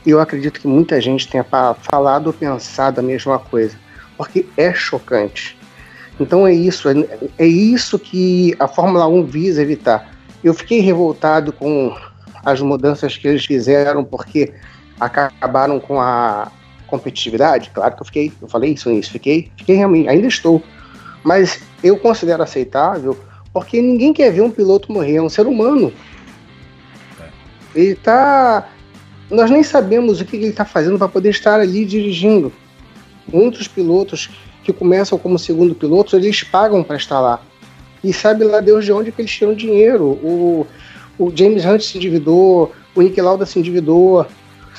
E 0.06 0.11
eu 0.11 0.20
acredito 0.20 0.61
que 0.61 0.66
muita 0.66 1.00
gente 1.00 1.28
tenha 1.28 1.44
falado 1.44 2.28
ou 2.28 2.33
pensado 2.33 3.00
a 3.00 3.02
mesma 3.02 3.38
coisa, 3.38 3.76
porque 4.16 4.46
é 4.56 4.72
chocante. 4.72 5.59
Então 6.18 6.46
é 6.46 6.52
isso, 6.52 6.88
é, 6.88 6.94
é 7.38 7.46
isso 7.46 7.98
que 7.98 8.54
a 8.59 8.68
Fórmula 8.68 9.06
1 9.06 9.24
visa 9.24 9.62
evitar. 9.62 10.14
Eu 10.44 10.54
fiquei 10.54 10.80
revoltado 10.80 11.52
com 11.52 11.94
as 12.44 12.61
mudanças 12.61 13.16
que 13.16 13.28
eles 13.28 13.44
fizeram, 13.44 14.04
porque 14.04 14.52
acabaram 14.98 15.80
com 15.80 16.00
a 16.00 16.50
competitividade. 16.90 17.70
Claro 17.70 17.94
que 17.94 18.03
eu 18.03 18.07
fiquei, 18.07 18.33
eu 18.42 18.48
falei 18.48 18.72
isso 18.72 18.90
nisso, 18.90 19.12
fiquei, 19.12 19.50
fiquei 19.57 19.76
realmente, 19.76 20.09
ainda 20.09 20.26
estou. 20.26 20.62
Mas 21.24 21.61
eu 21.83 21.96
considero 21.96 22.42
aceitável, 22.42 23.16
porque 23.53 23.81
ninguém 23.81 24.12
quer 24.12 24.33
ver 24.33 24.42
um 24.42 24.50
piloto 24.50 24.92
morrer, 24.92 25.16
é 25.16 25.22
um 25.22 25.29
ser 25.29 25.46
humano. 25.46 25.92
É. 27.20 27.29
Ele 27.74 27.94
tá. 27.94 28.68
Nós 29.31 29.50
nem 29.50 29.62
sabemos 29.62 30.20
o 30.20 30.24
que 30.24 30.37
ele 30.37 30.48
está 30.48 30.64
fazendo 30.64 30.98
para 30.98 31.09
poder 31.09 31.31
estar 31.31 31.61
ali 31.61 31.85
dirigindo. 31.85 32.53
Muitos 33.33 33.68
pilotos 33.68 34.29
que 34.64 34.72
começam 34.72 35.16
como 35.16 35.38
segundo 35.38 35.74
pilotos, 35.74 36.12
eles 36.14 36.42
pagam 36.42 36.83
para 36.83 36.96
estar 36.96 37.20
lá. 37.20 37.40
E 38.03 38.12
sabe 38.12 38.44
lá 38.44 38.61
Deus 38.61 38.85
de 38.85 38.92
onde 38.92 39.12
que 39.12 39.20
eles 39.20 39.31
tiram 39.31 39.55
dinheiro. 39.55 40.18
O, 40.22 40.66
o 41.18 41.31
James 41.35 41.64
Hunt 41.64 41.83
se 41.83 41.98
endividou, 41.98 42.72
o 42.94 43.03
Nick 43.03 43.20
Lauda 43.20 43.46
se 43.46 43.59
endividou. 43.59 44.26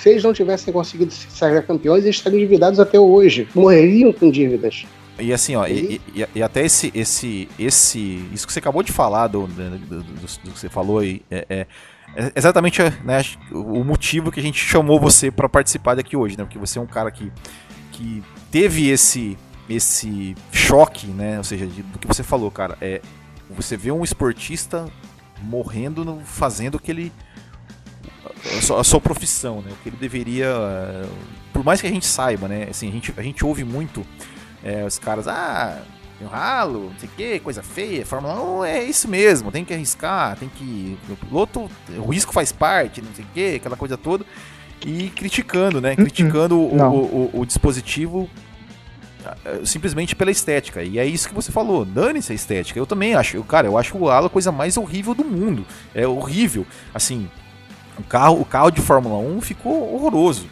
Se 0.02 0.10
eles 0.10 0.24
não 0.24 0.34
tivessem 0.34 0.74
conseguido 0.74 1.14
sair 1.14 1.62
campeões, 1.62 2.04
eles 2.04 2.16
estariam 2.16 2.40
endividados 2.40 2.80
até 2.80 3.00
hoje. 3.00 3.48
Morreriam 3.54 4.12
com 4.12 4.32
dívidas. 4.32 4.84
E 5.20 5.32
assim, 5.32 5.56
ó, 5.56 5.68
e, 5.68 6.02
e, 6.16 6.26
e, 6.34 6.42
até 6.42 6.66
esse, 6.66 6.92
esse, 6.96 7.48
esse, 7.60 8.28
isso 8.34 8.48
que 8.48 8.52
você 8.52 8.58
acabou 8.58 8.82
de 8.82 8.92
falar, 8.92 9.28
do, 9.28 9.46
do, 9.46 9.78
do, 9.78 10.04
do 10.04 10.26
que 10.26 10.60
você 10.60 10.70
falou 10.70 10.98
aí, 10.98 11.22
é, 11.30 11.46
é, 11.48 11.68
é 12.16 12.32
exatamente 12.36 12.82
né, 13.04 13.24
o 13.52 13.84
motivo 13.84 14.32
que 14.32 14.40
a 14.40 14.44
gente 14.44 14.58
chamou 14.58 15.00
você 15.00 15.30
para 15.30 15.48
participar 15.48 15.94
daqui 15.94 16.18
hoje, 16.18 16.36
né? 16.36 16.46
Porque 16.46 16.58
você 16.58 16.80
é 16.80 16.82
um 16.82 16.88
cara 16.88 17.12
que, 17.12 17.32
que 17.92 18.24
teve 18.50 18.90
esse, 18.90 19.38
esse 19.70 20.36
choque, 20.52 21.06
né? 21.06 21.38
Ou 21.38 21.44
seja, 21.44 21.68
do 21.68 22.00
que 22.00 22.08
você 22.08 22.24
falou, 22.24 22.50
cara, 22.50 22.76
é 22.82 23.02
você 23.52 23.78
vê 23.78 23.92
um 23.92 24.04
esportista 24.04 24.88
morrendo 25.44 26.04
no, 26.04 26.22
fazendo 26.22 26.76
o 26.76 26.80
que 26.80 26.90
ele 26.90 27.12
a 28.46 28.62
sua, 28.62 28.82
a 28.82 28.84
sua, 28.84 29.02
profissão, 29.02 29.62
né? 29.62 29.72
O 29.72 29.76
que 29.84 29.90
ele 29.90 29.98
deveria, 29.98 30.50
por 31.54 31.64
mais 31.64 31.82
que 31.82 31.88
a 31.88 31.90
gente 31.90 32.06
saiba, 32.06 32.48
né? 32.48 32.68
Assim, 32.70 32.90
a 32.90 32.92
gente, 32.92 33.14
a 33.16 33.22
gente 33.22 33.46
ouve 33.46 33.64
muito 33.64 34.06
é, 34.64 34.86
os 34.86 35.00
caras, 35.00 35.28
ah, 35.28 35.82
tem 36.18 36.28
um 36.28 36.30
ralo, 36.30 36.92
não 36.92 37.00
sei 37.00 37.10
o 37.10 37.12
que, 37.14 37.40
coisa 37.40 37.64
feia, 37.64 38.06
Fórmula 38.06 38.40
1 38.60 38.66
é 38.66 38.84
isso 38.84 39.08
mesmo, 39.08 39.52
tem 39.52 39.66
que 39.66 39.74
arriscar, 39.74 40.38
tem 40.38 40.50
que. 40.50 40.98
O 41.10 41.16
piloto, 41.16 41.70
o 41.98 42.10
risco 42.12 42.32
faz 42.32 42.52
parte, 42.52 43.02
não 43.02 43.14
sei 43.14 43.26
o 43.26 43.28
que, 43.34 43.56
aquela 43.56 43.76
coisa 43.76 43.98
toda. 43.98 44.26
E 44.86 45.10
criticando, 45.10 45.80
né? 45.80 45.92
Uhum. 45.92 45.96
Criticando 45.98 46.58
o, 46.58 46.76
o, 46.76 47.30
o, 47.36 47.42
o 47.42 47.46
dispositivo 47.46 48.30
simplesmente 49.64 50.16
pela 50.16 50.32
estética. 50.32 50.84
E 50.84 50.98
é 50.98 51.06
isso 51.06 51.28
que 51.28 51.36
você 51.36 51.52
falou, 51.52 51.86
dane-se 51.86 52.32
a 52.32 52.36
estética. 52.36 52.80
Eu 52.80 52.86
também 52.86 53.14
acho, 53.14 53.42
cara, 53.44 53.68
eu 53.68 53.78
acho 53.78 53.98
o 53.98 54.10
Halo 54.10 54.28
a 54.28 54.30
coisa 54.30 54.52
mais 54.52 54.78
horrível 54.78 55.14
do 55.14 55.24
mundo. 55.24 55.66
É 55.94 56.08
horrível. 56.08 56.66
Assim, 56.94 57.30
o 58.02 58.04
carro, 58.04 58.42
o 58.42 58.46
carro 58.46 58.72
de 58.72 58.82
Fórmula 58.82 59.18
1 59.18 59.42
ficou 59.42 59.94
horroroso, 59.94 60.48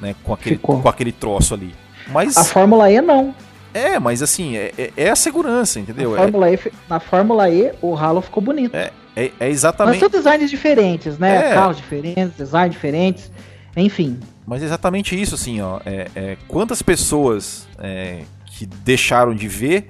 né, 0.00 0.14
com 0.24 0.32
aquele, 0.32 0.56
ficou. 0.56 0.80
com 0.80 0.88
aquele 0.88 1.12
troço 1.12 1.54
ali. 1.54 1.74
Mas 2.08 2.36
a 2.36 2.44
Fórmula 2.44 2.90
E 2.90 3.00
não. 3.00 3.34
É, 3.72 3.98
mas 3.98 4.22
assim, 4.22 4.56
é, 4.56 4.72
é, 4.78 4.92
é 4.96 5.10
a 5.10 5.16
segurança, 5.16 5.80
entendeu? 5.80 6.12
Na 6.12 6.16
Fórmula, 6.18 6.50
é... 6.50 6.54
e, 6.54 6.72
na 6.88 7.00
Fórmula 7.00 7.50
E, 7.50 7.72
o 7.82 7.96
Halo 7.96 8.20
ficou 8.20 8.42
bonito. 8.42 8.74
É, 8.76 8.92
é, 9.16 9.32
é 9.40 9.48
exatamente. 9.48 10.00
Mas 10.00 10.00
são 10.00 10.08
designs 10.08 10.50
diferentes, 10.50 11.18
né? 11.18 11.50
É. 11.50 11.54
Carros 11.54 11.76
diferentes, 11.76 12.36
designs 12.36 12.72
diferentes. 12.72 13.30
Enfim. 13.76 14.20
Mas 14.46 14.62
é 14.62 14.66
exatamente 14.66 15.20
isso, 15.20 15.34
assim, 15.34 15.60
ó. 15.60 15.80
É, 15.84 16.08
é, 16.14 16.36
quantas 16.46 16.82
pessoas 16.82 17.66
é, 17.78 18.22
que 18.46 18.66
deixaram 18.66 19.34
de 19.34 19.48
ver 19.48 19.88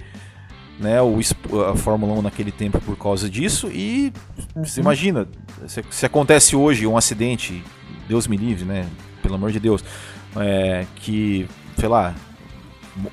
né, 0.78 1.00
o, 1.00 1.18
a 1.70 1.76
Fórmula 1.76 2.12
1 2.14 2.22
naquele 2.22 2.50
tempo 2.50 2.80
por 2.80 2.96
causa 2.96 3.28
disso 3.28 3.68
e 3.68 4.12
uhum. 4.56 4.64
você 4.64 4.80
imagina, 4.80 5.26
se, 5.66 5.82
se, 5.90 6.06
acontece 6.06 6.56
hoje 6.56 6.86
um 6.86 6.96
acidente, 6.96 7.62
Deus 8.08 8.26
me 8.26 8.36
livre, 8.36 8.64
né, 8.64 8.86
pelo 9.22 9.34
amor 9.34 9.52
de 9.52 9.60
Deus, 9.60 9.84
é, 10.36 10.84
que, 10.96 11.48
sei 11.78 11.88
lá, 11.88 12.14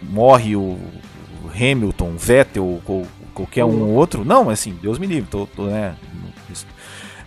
morre 0.04 0.56
o 0.56 0.78
Hamilton, 1.54 2.16
Vettel 2.18 2.66
ou 2.66 3.08
qualquer 3.34 3.66
um 3.66 3.82
ou 3.82 3.90
outro, 3.90 4.26
não, 4.26 4.50
assim, 4.50 4.78
Deus 4.82 4.98
me 4.98 5.08
livre, 5.08 5.30
tô, 5.30 5.46
tô 5.46 5.66
né, 5.66 5.96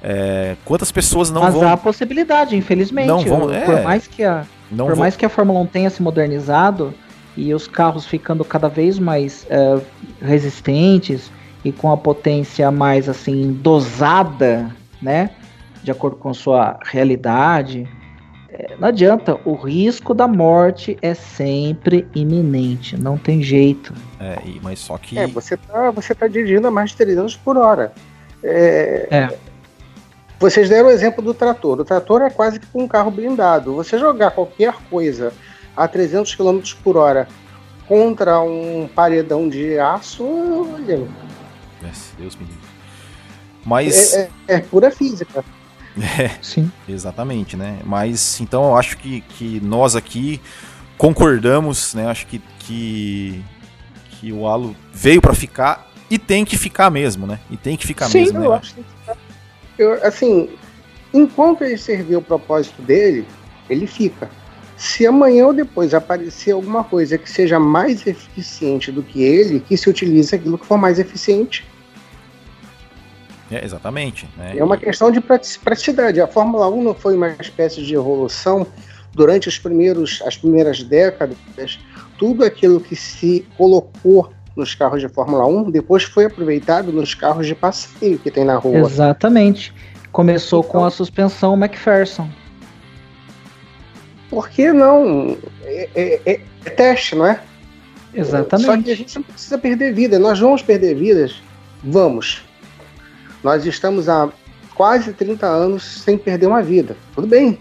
é, 0.07 0.57
quantas 0.66 0.92
pessoas 0.92 1.31
não 1.31 1.40
Mas 1.40 1.55
vão... 1.55 1.66
há 1.66 1.73
a 1.73 1.77
possibilidade, 1.79 2.55
infelizmente. 2.55 3.07
Não 3.07 3.20
vão, 3.20 3.51
é, 3.51 3.61
por 3.61 3.83
mais 3.83 4.07
que 4.07 4.23
a, 4.23 4.44
por 4.68 4.88
vão... 4.88 4.97
mais 4.97 5.16
que 5.16 5.25
a 5.25 5.31
Fórmula 5.31 5.61
1 5.61 5.66
tenha 5.66 5.88
se 5.88 6.03
modernizado, 6.03 6.92
e 7.37 7.53
os 7.53 7.66
carros 7.66 8.07
ficando 8.07 8.44
cada 8.44 8.68
vez 8.68 8.99
mais 8.99 9.44
uh, 9.44 9.83
resistentes 10.20 11.31
e 11.64 11.73
com 11.73 11.90
a 11.90 11.97
potência 11.97 12.70
mais 12.70 13.09
assim 13.09 13.53
dosada, 13.53 14.70
né, 15.01 15.31
de 15.83 15.90
acordo 15.90 16.16
com 16.16 16.33
sua 16.33 16.79
realidade. 16.85 17.88
É, 18.51 18.77
não 18.79 18.88
adianta, 18.88 19.38
o 19.44 19.55
risco 19.55 20.14
da 20.14 20.29
morte 20.29 20.97
é 21.03 21.12
sempre 21.12 22.07
iminente, 22.14 22.97
não 22.97 23.18
tem 23.18 23.42
jeito. 23.42 23.92
É, 24.20 24.38
mas 24.62 24.79
só 24.79 24.97
que. 24.97 25.18
É, 25.18 25.27
você 25.27 25.57
tá, 25.57 25.90
você 25.90 26.14
tá 26.14 26.29
dirigindo 26.29 26.68
a 26.68 26.70
mais 26.70 26.90
de 26.90 26.97
300 26.99 27.37
por 27.37 27.57
hora. 27.57 27.92
É, 28.42 29.09
é. 29.11 29.38
Vocês 30.38 30.68
deram 30.68 30.88
o 30.88 30.90
exemplo 30.90 31.23
do 31.23 31.33
trator. 31.33 31.81
O 31.81 31.85
trator 31.85 32.23
é 32.23 32.31
quase 32.31 32.61
que 32.61 32.66
um 32.75 32.87
carro 32.87 33.11
blindado. 33.11 33.75
Você 33.75 33.99
jogar 33.99 34.31
qualquer 34.31 34.75
coisa 34.90 35.33
a 35.76 35.88
300 35.88 36.34
km 36.34 36.60
por 36.82 36.96
hora 36.96 37.28
contra 37.87 38.40
um 38.40 38.88
paredão 38.94 39.48
de 39.48 39.78
aço, 39.78 40.24
olha. 40.24 41.06
Deus 42.18 42.37
me 42.37 42.44
livre. 42.44 42.60
Mas. 43.64 44.14
É, 44.14 44.30
é, 44.48 44.54
é 44.56 44.60
pura 44.60 44.90
física. 44.90 45.44
É, 45.96 46.28
Sim. 46.42 46.72
Exatamente, 46.88 47.56
né? 47.56 47.78
Mas 47.84 48.40
então 48.40 48.64
eu 48.64 48.76
acho 48.76 48.96
que, 48.96 49.20
que 49.20 49.60
nós 49.60 49.94
aqui 49.94 50.40
concordamos, 50.98 51.94
né? 51.94 52.08
Acho 52.08 52.26
que, 52.26 52.42
que, 52.58 53.44
que 54.10 54.32
o 54.32 54.44
Halo 54.44 54.74
veio 54.92 55.22
para 55.22 55.32
ficar 55.34 55.88
e 56.10 56.18
tem 56.18 56.44
que 56.44 56.58
ficar 56.58 56.90
mesmo, 56.90 57.28
né? 57.28 57.38
E 57.48 57.56
tem 57.56 57.76
que 57.76 57.87
ficar 57.87 58.06
Sim, 58.06 58.22
mesmo. 58.22 58.42
Eu 58.42 58.50
né? 58.50 58.56
acho 58.56 58.74
que 58.74 58.84
eu, 59.78 59.92
assim, 60.04 60.50
enquanto 61.12 61.62
ele 61.62 61.76
serviu 61.76 62.18
o 62.18 62.22
propósito 62.22 62.80
dele, 62.82 63.26
ele 63.68 63.87
fica. 63.87 64.28
Se 64.85 65.07
amanhã 65.07 65.47
ou 65.47 65.55
depois 65.55 65.94
aparecer 65.94 66.53
alguma 66.53 66.85
coisa 66.85 67.16
que 67.16 67.29
seja 67.29 67.59
mais 67.59 68.07
eficiente 68.07 68.92
do 68.92 69.03
que 69.03 69.23
ele, 69.23 69.61
que 69.61 69.79
se 69.79 69.88
utilize 69.88 70.35
aquilo 70.35 70.59
que 70.59 70.66
for 70.66 70.77
mais 70.77 70.99
eficiente. 70.99 71.66
É, 73.51 73.64
exatamente. 73.64 74.29
Né? 74.37 74.59
É 74.59 74.62
uma 74.62 74.77
questão 74.77 75.11
de 75.11 75.23
praticidade. 75.23 76.20
A 76.20 76.27
Fórmula 76.27 76.68
1 76.68 76.83
não 76.83 76.94
foi 76.94 77.16
uma 77.16 77.31
espécie 77.40 77.83
de 77.83 77.94
evolução 77.94 78.66
durante 79.14 79.49
os 79.49 79.59
primeiros, 79.59 80.23
as 80.27 80.37
primeiras 80.37 80.83
décadas. 80.83 81.38
Tudo 82.18 82.44
aquilo 82.44 82.79
que 82.79 82.94
se 82.94 83.47
colocou 83.57 84.31
nos 84.55 84.75
carros 84.75 85.01
de 85.01 85.09
Fórmula 85.09 85.47
1 85.47 85.70
depois 85.70 86.03
foi 86.03 86.27
aproveitado 86.27 86.92
nos 86.92 87.14
carros 87.14 87.47
de 87.47 87.55
passeio 87.55 88.18
que 88.18 88.31
tem 88.31 88.44
na 88.44 88.57
rua. 88.57 88.81
Exatamente. 88.81 89.73
Começou 90.12 90.61
então, 90.61 90.73
com 90.73 90.85
a 90.85 90.90
suspensão 90.90 91.55
McPherson 91.55 92.29
por 94.35 94.49
que 94.49 94.73
não? 94.73 95.37
É, 95.62 95.88
é, 95.94 96.20
é, 96.27 96.40
é, 96.64 96.70
teste, 96.70 97.14
não 97.14 97.25
é? 97.25 97.40
Exatamente. 98.12 98.66
Só 98.66 98.83
que 98.83 98.90
a 98.90 98.97
gente 98.97 99.14
não 99.14 99.23
precisa 99.23 99.59
perder 99.59 99.94
vida. 99.94 100.18
Nós 100.18 100.40
vamos 100.40 100.61
perder 100.61 100.97
vidas? 100.97 101.40
Vamos. 101.85 102.42
Nós 103.44 103.64
estamos 103.64 104.09
há 104.09 104.29
quase 104.75 105.12
30 105.12 105.47
anos 105.47 105.85
sem 105.85 106.18
perder 106.18 106.49
uma 106.49 106.62
vida. 106.62 106.97
Tudo 107.14 107.29
bem. 107.29 107.59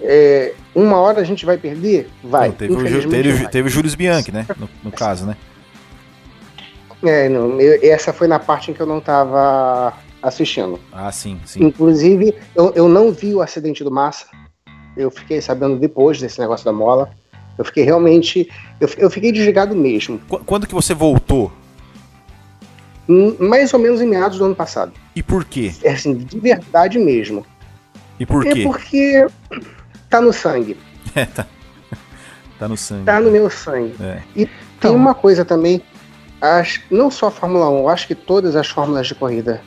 É, 0.00 0.52
uma 0.74 0.96
hora 0.96 1.20
a 1.20 1.24
gente 1.24 1.46
vai 1.46 1.56
perder? 1.56 2.10
Vai. 2.24 2.48
Não, 2.48 2.54
teve, 2.56 2.74
o, 2.74 3.08
teve, 3.08 3.32
vai. 3.32 3.48
teve 3.48 3.68
o 3.68 3.70
Júlio 3.70 3.96
Bianchi, 3.96 4.32
né? 4.32 4.46
No, 4.58 4.68
no 4.82 4.90
caso, 4.90 5.26
né? 5.26 5.36
É, 7.04 7.28
não, 7.28 7.60
eu, 7.60 7.78
essa 7.88 8.12
foi 8.12 8.26
na 8.26 8.40
parte 8.40 8.72
em 8.72 8.74
que 8.74 8.80
eu 8.80 8.86
não 8.86 8.98
estava 8.98 9.92
assistindo. 10.20 10.80
Ah, 10.92 11.12
sim, 11.12 11.38
sim. 11.44 11.62
Inclusive, 11.62 12.34
eu, 12.54 12.72
eu 12.74 12.88
não 12.88 13.12
vi 13.12 13.32
o 13.32 13.40
acidente 13.40 13.84
do 13.84 13.92
Massa 13.92 14.26
eu 14.96 15.10
fiquei 15.10 15.40
sabendo 15.40 15.76
depois 15.76 16.20
desse 16.20 16.40
negócio 16.40 16.64
da 16.64 16.72
mola. 16.72 17.10
Eu 17.58 17.64
fiquei 17.64 17.84
realmente. 17.84 18.48
Eu, 18.80 18.88
eu 18.98 19.10
fiquei 19.10 19.32
desligado 19.32 19.74
mesmo. 19.74 20.20
Quando 20.44 20.66
que 20.66 20.74
você 20.74 20.94
voltou? 20.94 21.52
Hum, 23.08 23.36
mais 23.38 23.72
ou 23.72 23.78
menos 23.78 24.00
em 24.00 24.06
meados 24.06 24.38
do 24.38 24.44
ano 24.44 24.54
passado. 24.54 24.92
E 25.14 25.22
por 25.22 25.44
quê? 25.44 25.72
É 25.82 25.92
assim, 25.92 26.14
de 26.14 26.38
verdade 26.38 26.98
mesmo. 26.98 27.46
E 28.18 28.26
por 28.26 28.46
é 28.46 28.52
quê? 28.52 28.60
É 28.60 28.64
porque 28.64 29.26
tá 30.08 30.20
no 30.20 30.32
sangue. 30.32 30.76
É, 31.14 31.24
tá. 31.24 31.46
Tá 32.58 32.68
no 32.68 32.76
sangue. 32.76 33.04
Tá 33.04 33.20
no 33.20 33.30
meu 33.30 33.48
sangue. 33.48 33.94
É. 34.00 34.22
E 34.34 34.48
tem 34.80 34.90
uma 34.90 35.14
coisa 35.14 35.44
também, 35.44 35.80
as, 36.40 36.80
não 36.90 37.10
só 37.10 37.28
a 37.28 37.30
Fórmula 37.30 37.70
1, 37.70 37.78
eu 37.78 37.88
acho 37.88 38.06
que 38.06 38.14
todas 38.14 38.56
as 38.56 38.66
fórmulas 38.66 39.06
de 39.06 39.14
corrida. 39.14 39.62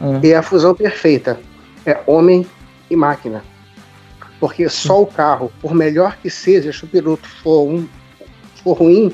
Uhum. 0.00 0.20
É 0.22 0.34
a 0.34 0.42
fusão 0.42 0.74
perfeita. 0.74 1.38
É 1.84 2.00
homem 2.06 2.46
e 2.90 2.96
máquina. 2.96 3.44
Porque 4.40 4.68
só 4.68 5.02
o 5.02 5.06
carro, 5.06 5.52
por 5.60 5.74
melhor 5.74 6.16
que 6.16 6.30
seja, 6.30 6.72
se 6.72 6.84
o 6.84 6.86
piloto 6.86 7.28
for, 7.42 7.68
um, 7.68 7.88
for 8.62 8.74
ruim, 8.74 9.12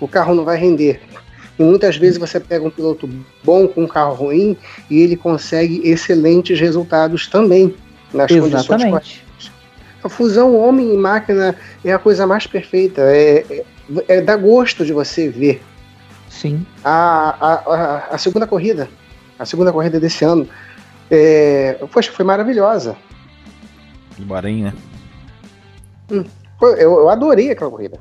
o 0.00 0.08
carro 0.08 0.34
não 0.34 0.44
vai 0.44 0.56
render. 0.56 1.00
E 1.58 1.62
muitas 1.62 1.96
vezes 1.96 2.18
você 2.18 2.40
pega 2.40 2.64
um 2.64 2.70
piloto 2.70 3.08
bom 3.44 3.68
com 3.68 3.84
um 3.84 3.86
carro 3.86 4.14
ruim 4.14 4.56
e 4.88 5.00
ele 5.00 5.16
consegue 5.16 5.82
excelentes 5.84 6.58
resultados 6.58 7.26
também 7.26 7.74
nas 8.12 8.30
Exatamente. 8.30 8.90
condições 8.90 9.22
A 10.02 10.08
fusão 10.08 10.56
homem 10.56 10.94
e 10.94 10.96
máquina 10.96 11.54
é 11.84 11.92
a 11.92 11.98
coisa 11.98 12.26
mais 12.26 12.46
perfeita. 12.46 13.02
É, 13.02 13.44
é, 13.50 13.64
é 14.08 14.20
dá 14.22 14.36
gosto 14.36 14.86
de 14.86 14.92
você 14.94 15.28
ver. 15.28 15.62
Sim. 16.30 16.66
A, 16.82 17.36
a, 17.38 17.52
a, 17.52 18.14
a 18.14 18.18
segunda 18.18 18.46
corrida, 18.46 18.88
a 19.38 19.44
segunda 19.44 19.70
corrida 19.70 20.00
desse 20.00 20.24
ano, 20.24 20.48
é, 21.10 21.76
poxa, 21.92 22.10
foi 22.10 22.24
maravilhosa 22.24 22.96
do 24.18 24.26
Bahrein, 24.26 24.64
né? 24.64 24.72
Hum, 26.10 26.24
eu, 26.60 26.76
eu 26.76 27.08
adorei 27.08 27.50
aquela 27.50 27.70
corrida. 27.70 27.98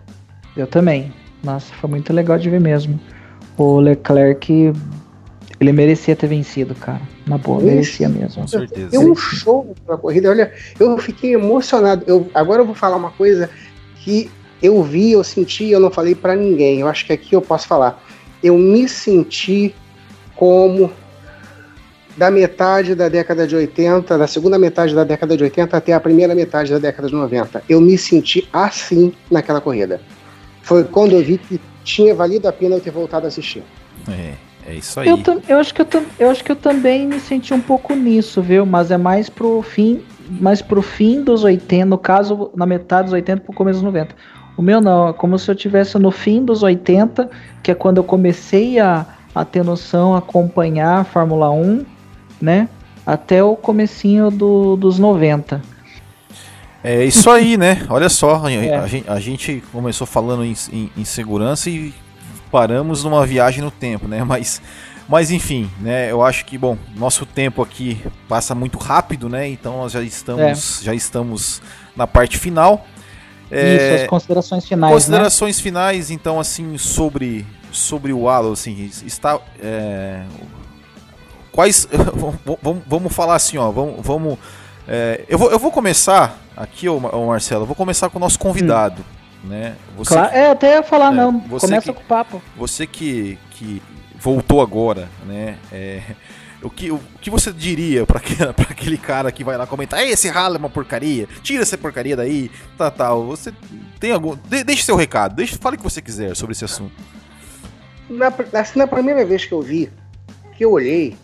Eu 0.56 0.68
também. 0.68 1.14
Nossa, 1.44 1.74
foi 1.74 1.90
muito 1.90 2.12
legal 2.14 2.38
de 2.38 2.50
ver 2.50 2.60
mesmo. 2.60 3.00
O 3.58 3.80
Leclerc, 3.80 4.74
ele 5.60 5.72
merecia 5.72 6.16
ter 6.16 6.28
vencido, 6.28 6.76
cara. 6.76 7.02
Na 7.26 7.38
boa, 7.38 7.62
merecia 7.62 8.10
mesmo. 8.10 8.42
Com 8.42 8.48
certeza. 8.48 8.90
Deu 8.90 9.02
um 9.02 9.16
show 9.16 9.76
na 9.88 9.98
corrida. 9.98 10.30
Olha, 10.30 10.52
eu 10.80 10.98
fiquei 10.98 11.34
emocionado. 11.34 12.04
Eu, 12.08 12.30
agora 12.34 12.62
eu 12.62 12.66
vou 12.66 12.76
falar 12.76 12.98
uma 12.98 13.12
coisa 13.12 13.50
que 13.96 14.30
eu 14.62 14.84
vi, 14.84 15.12
eu 15.12 15.24
senti, 15.24 15.70
eu 15.70 15.80
não 15.80 15.90
falei 15.90 16.14
para 16.14 16.36
ninguém. 16.36 16.80
Eu 16.80 16.88
acho 16.88 17.06
que 17.06 17.14
aqui 17.14 17.36
eu 17.36 17.42
posso 17.42 17.68
falar. 17.68 18.04
Eu 18.44 18.58
me 18.58 18.88
senti 18.88 19.74
como 20.36 20.92
da 22.22 22.30
metade 22.30 22.94
da 22.94 23.10
década 23.10 23.48
de 23.48 23.56
80, 23.56 24.16
da 24.16 24.28
segunda 24.28 24.60
metade 24.60 24.94
da 24.94 25.04
década 25.04 25.36
de 25.36 25.44
80 25.44 25.76
até 25.76 25.92
a 25.92 26.00
primeira 26.00 26.36
metade 26.36 26.72
da 26.72 26.78
década 26.78 27.08
de 27.08 27.16
90. 27.16 27.64
Eu 27.68 27.82
me 27.82 27.98
senti 27.98 28.48
assim 28.54 29.12
naquela 29.32 29.60
corrida. 29.60 30.00
Foi 30.62 30.84
quando 30.84 31.14
eu 31.14 31.24
vi 31.24 31.40
que 31.40 31.60
tinha 31.84 32.14
valido 32.14 32.48
a 32.48 32.54
pena 32.54 32.76
eu 32.76 32.80
ter 32.80 32.92
voltado 32.92 33.26
a 33.26 33.28
assistir. 33.28 33.64
É, 34.08 34.34
é 34.68 34.76
isso 34.76 35.00
aí. 35.00 35.10
Eu, 35.10 35.18
eu, 35.50 35.58
acho 35.58 35.74
que 35.74 35.82
eu, 35.82 35.88
eu 36.20 36.30
acho 36.30 36.44
que 36.44 36.52
eu 36.52 36.56
também 36.56 37.08
me 37.08 37.20
senti 37.20 37.56
um 37.56 37.60
pouco 37.60 37.96
nisso, 37.96 38.40
viu? 38.40 38.68
Mas 38.68 38.92
é 38.92 38.98
mais 39.00 39.28
pro 39.28 39.64
fim, 39.64 40.04
mais 40.30 40.62
pro 40.62 40.84
fim 40.84 41.24
dos 41.24 41.44
80, 41.44 41.86
no 41.88 41.98
caso, 41.98 42.52
na 42.56 42.68
metade 42.68 43.06
dos 43.06 43.14
80 43.14 43.42
pro 43.42 43.52
começo 43.52 43.80
dos 43.80 43.86
90. 43.86 44.16
O 44.56 44.62
meu 44.62 44.80
não, 44.80 45.10
é 45.10 45.14
como 45.14 45.40
se 45.40 45.50
eu 45.50 45.56
tivesse 45.56 45.98
no 45.98 46.12
fim 46.12 46.46
dos 46.46 46.62
80, 46.62 47.28
que 47.64 47.72
é 47.72 47.74
quando 47.74 47.98
eu 47.98 48.04
comecei 48.04 48.78
a, 48.78 49.08
a 49.34 49.44
ter 49.44 49.64
noção, 49.64 50.14
a 50.14 50.20
acompanhar 50.20 51.00
a 51.00 51.04
Fórmula 51.04 51.50
1 51.50 51.91
né? 52.42 52.70
Até 53.06 53.44
o 53.44 53.56
comecinho 53.56 54.30
do, 54.30 54.76
dos 54.76 55.00
90. 55.00 55.62
É 56.84 57.06
isso 57.06 57.30
aí, 57.30 57.58
né? 57.58 57.86
Olha 57.90 58.10
só, 58.10 58.48
é. 58.50 58.76
a, 58.76 58.88
gente, 58.88 59.10
a, 59.10 59.20
gente, 59.20 59.64
começou 59.72 60.08
falando 60.08 60.44
em, 60.44 60.56
em, 60.72 60.92
em, 60.98 61.06
segurança 61.06 61.70
e 61.70 61.94
paramos 62.52 63.04
numa 63.04 63.26
viagem 63.26 63.64
no 63.64 63.72
tempo, 63.72 64.08
né? 64.08 64.24
Mas, 64.24 64.62
mas 65.08 65.30
enfim, 65.30 65.70
né? 65.80 66.12
Eu 66.12 66.24
acho 66.24 66.46
que, 66.46 66.58
bom, 66.58 66.78
nosso 66.96 67.26
tempo 67.26 67.62
aqui 67.62 68.02
passa 68.28 68.56
muito 68.56 68.78
rápido, 68.78 69.30
né? 69.30 69.48
Então 69.48 69.78
nós 69.78 69.92
já 69.92 70.02
estamos, 70.02 70.82
é. 70.82 70.86
já 70.86 70.96
estamos 70.96 71.62
na 71.96 72.08
parte 72.08 72.38
final. 72.38 72.86
É, 73.52 73.76
Isso, 73.76 74.04
as 74.04 74.10
considerações 74.10 74.66
finais. 74.66 74.94
Considerações 74.94 75.58
né? 75.58 75.64
finais, 75.64 76.10
então, 76.10 76.40
assim, 76.40 76.78
sobre, 76.78 77.46
sobre 77.72 78.14
o 78.14 78.30
Halo, 78.30 78.54
assim, 78.54 78.90
está. 79.06 79.40
É, 79.62 80.24
quais. 81.52 81.88
vamos, 82.62 82.84
vamos 82.88 83.14
falar 83.14 83.36
assim, 83.36 83.58
ó. 83.58 83.72
Vamos, 83.72 83.96
vamos 84.06 84.40
É, 84.88 85.26
eu, 85.28 85.38
vou, 85.38 85.52
eu 85.52 85.60
vou 85.60 85.72
começar 85.72 86.38
aqui, 86.56 86.88
ô, 86.88 86.98
ô 86.98 87.28
Marcelo, 87.28 87.64
eu 87.64 87.68
vou 87.68 87.76
começar 87.76 88.10
com 88.10 88.18
o 88.18 88.22
nosso 88.22 88.40
convidado. 88.40 89.02
Hum. 89.02 89.22
Né? 89.50 89.76
Você 89.98 90.14
claro, 90.14 90.30
que, 90.30 90.38
é, 90.38 90.52
até 90.52 90.76
ia 90.76 90.84
falar, 90.84 91.12
é, 91.12 91.16
não. 91.16 91.40
Começa 91.40 91.82
que, 91.82 91.94
com 91.94 92.02
o 92.02 92.06
papo. 92.06 92.42
Você 92.56 92.86
que, 92.86 93.40
que 93.52 93.82
voltou 94.16 94.62
agora, 94.62 95.10
né? 95.26 95.58
É, 95.72 96.02
o 96.62 96.70
que, 96.70 96.92
o 96.92 97.00
que 97.20 97.30
você 97.30 97.52
diria 97.52 98.06
para 98.06 98.20
aquele 98.70 98.98
cara 98.98 99.32
que 99.32 99.44
vai 99.44 99.58
lá 99.58 99.66
comentar, 99.66 100.06
esse 100.06 100.30
ralo 100.30 100.56
é 100.56 100.60
uma 100.60 100.70
porcaria, 100.70 101.28
tira 101.42 101.64
essa 101.64 101.78
porcaria 101.78 102.16
daí, 102.16 102.52
tá, 102.78 102.92
tal. 102.92 103.26
Você 103.26 103.52
tem 104.00 104.12
algum. 104.12 104.36
De, 104.48 104.64
deixe 104.64 104.84
seu 104.84 104.96
recado, 104.96 105.36
deixe, 105.36 105.58
fale 105.58 105.76
o 105.76 105.78
que 105.78 105.84
você 105.84 106.02
quiser 106.02 106.36
sobre 106.36 106.54
esse 106.54 106.64
assunto. 106.64 106.94
Na, 108.08 108.32
assim, 108.60 108.78
na 108.78 108.86
primeira 108.86 109.26
vez 109.26 109.46
que 109.46 109.54
eu 109.54 109.62
vi, 109.62 109.92
que 110.56 110.64
eu 110.64 110.72
olhei, 110.72 111.18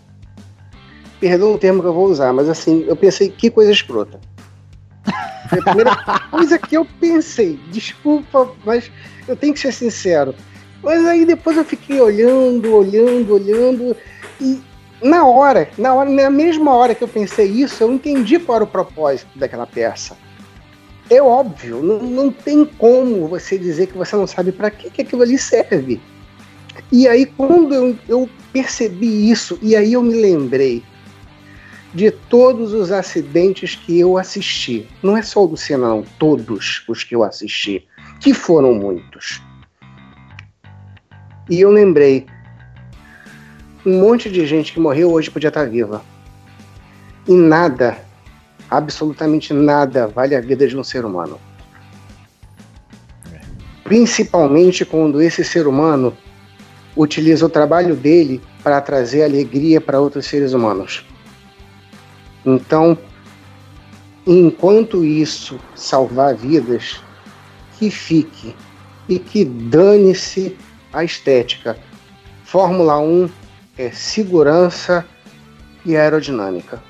perdão 1.19 1.53
o 1.53 1.57
termo 1.57 1.81
que 1.81 1.87
eu 1.87 1.93
vou 1.93 2.07
usar, 2.07 2.33
mas 2.33 2.49
assim, 2.49 2.85
eu 2.87 2.95
pensei, 2.95 3.29
que 3.29 3.49
coisa 3.49 3.71
escrota. 3.71 4.19
Foi 5.49 5.59
a 5.59 5.63
primeira 5.63 5.95
coisa 6.29 6.57
que 6.57 6.75
eu 6.75 6.85
pensei. 6.99 7.59
Desculpa, 7.71 8.51
mas 8.65 8.91
eu 9.27 9.35
tenho 9.35 9.53
que 9.53 9.59
ser 9.59 9.71
sincero. 9.71 10.35
Mas 10.83 11.05
aí 11.05 11.25
depois 11.25 11.57
eu 11.57 11.65
fiquei 11.65 11.99
olhando, 11.99 12.75
olhando, 12.75 13.33
olhando, 13.33 13.95
e 14.39 14.61
na 15.01 15.25
hora, 15.25 15.69
na 15.77 15.93
hora, 15.93 16.09
na 16.09 16.29
mesma 16.29 16.73
hora 16.73 16.95
que 16.95 17.03
eu 17.03 17.07
pensei 17.07 17.47
isso, 17.47 17.83
eu 17.83 17.91
entendi 17.91 18.39
qual 18.39 18.57
era 18.57 18.63
o 18.63 18.67
propósito 18.67 19.27
daquela 19.35 19.65
peça. 19.65 20.17
É 21.09 21.21
óbvio, 21.21 21.81
não, 21.81 21.99
não 21.99 22.31
tem 22.31 22.65
como 22.65 23.27
você 23.27 23.57
dizer 23.57 23.87
que 23.87 23.97
você 23.97 24.15
não 24.15 24.27
sabe 24.27 24.51
para 24.51 24.69
que, 24.69 24.89
que 24.89 25.01
aquilo 25.01 25.21
ali 25.23 25.37
serve. 25.37 26.01
E 26.91 27.07
aí, 27.07 27.25
quando 27.25 27.73
eu, 27.73 27.95
eu 28.07 28.29
percebi 28.51 29.29
isso, 29.31 29.57
e 29.61 29.75
aí 29.75 29.93
eu 29.93 30.03
me 30.03 30.13
lembrei 30.13 30.83
de 31.93 32.11
todos 32.11 32.73
os 32.73 32.91
acidentes 32.91 33.75
que 33.75 33.99
eu 33.99 34.17
assisti. 34.17 34.87
Não 35.01 35.17
é 35.17 35.21
só 35.21 35.43
o 35.43 35.47
do 35.47 35.57
Senna, 35.57 35.87
não, 35.87 36.03
todos 36.19 36.83
os 36.87 37.03
que 37.03 37.15
eu 37.15 37.23
assisti, 37.23 37.87
que 38.19 38.33
foram 38.33 38.73
muitos. 38.73 39.41
E 41.49 41.61
eu 41.61 41.71
lembrei, 41.71 42.25
um 43.85 44.01
monte 44.01 44.29
de 44.29 44.45
gente 44.45 44.73
que 44.73 44.79
morreu 44.79 45.11
hoje 45.11 45.31
podia 45.31 45.47
estar 45.47 45.65
viva. 45.65 46.03
E 47.27 47.33
nada, 47.33 47.97
absolutamente 48.69 49.53
nada, 49.53 50.07
vale 50.07 50.35
a 50.35 50.41
vida 50.41 50.67
de 50.67 50.77
um 50.77 50.83
ser 50.83 51.05
humano. 51.05 51.39
Principalmente 53.83 54.83
quando 54.83 55.21
esse 55.21 55.43
ser 55.43 55.67
humano 55.67 56.15
utiliza 56.97 57.45
o 57.45 57.49
trabalho 57.49 57.95
dele 57.95 58.41
para 58.61 58.81
trazer 58.81 59.23
alegria 59.23 59.79
para 59.79 60.01
outros 60.01 60.25
seres 60.25 60.51
humanos. 60.51 61.05
Então, 62.47 62.97
enquanto 64.25 65.03
isso 65.03 65.59
salvar 65.75 66.33
vidas, 66.33 67.01
que 67.77 67.91
fique 67.91 68.55
e 69.09 69.19
que 69.19 69.43
dane-se 69.43 70.57
a 70.93 71.03
estética. 71.03 71.77
Fórmula 72.45 72.99
1 72.99 73.29
é 73.77 73.91
segurança 73.91 75.05
e 75.85 75.97
aerodinâmica. 75.97 76.81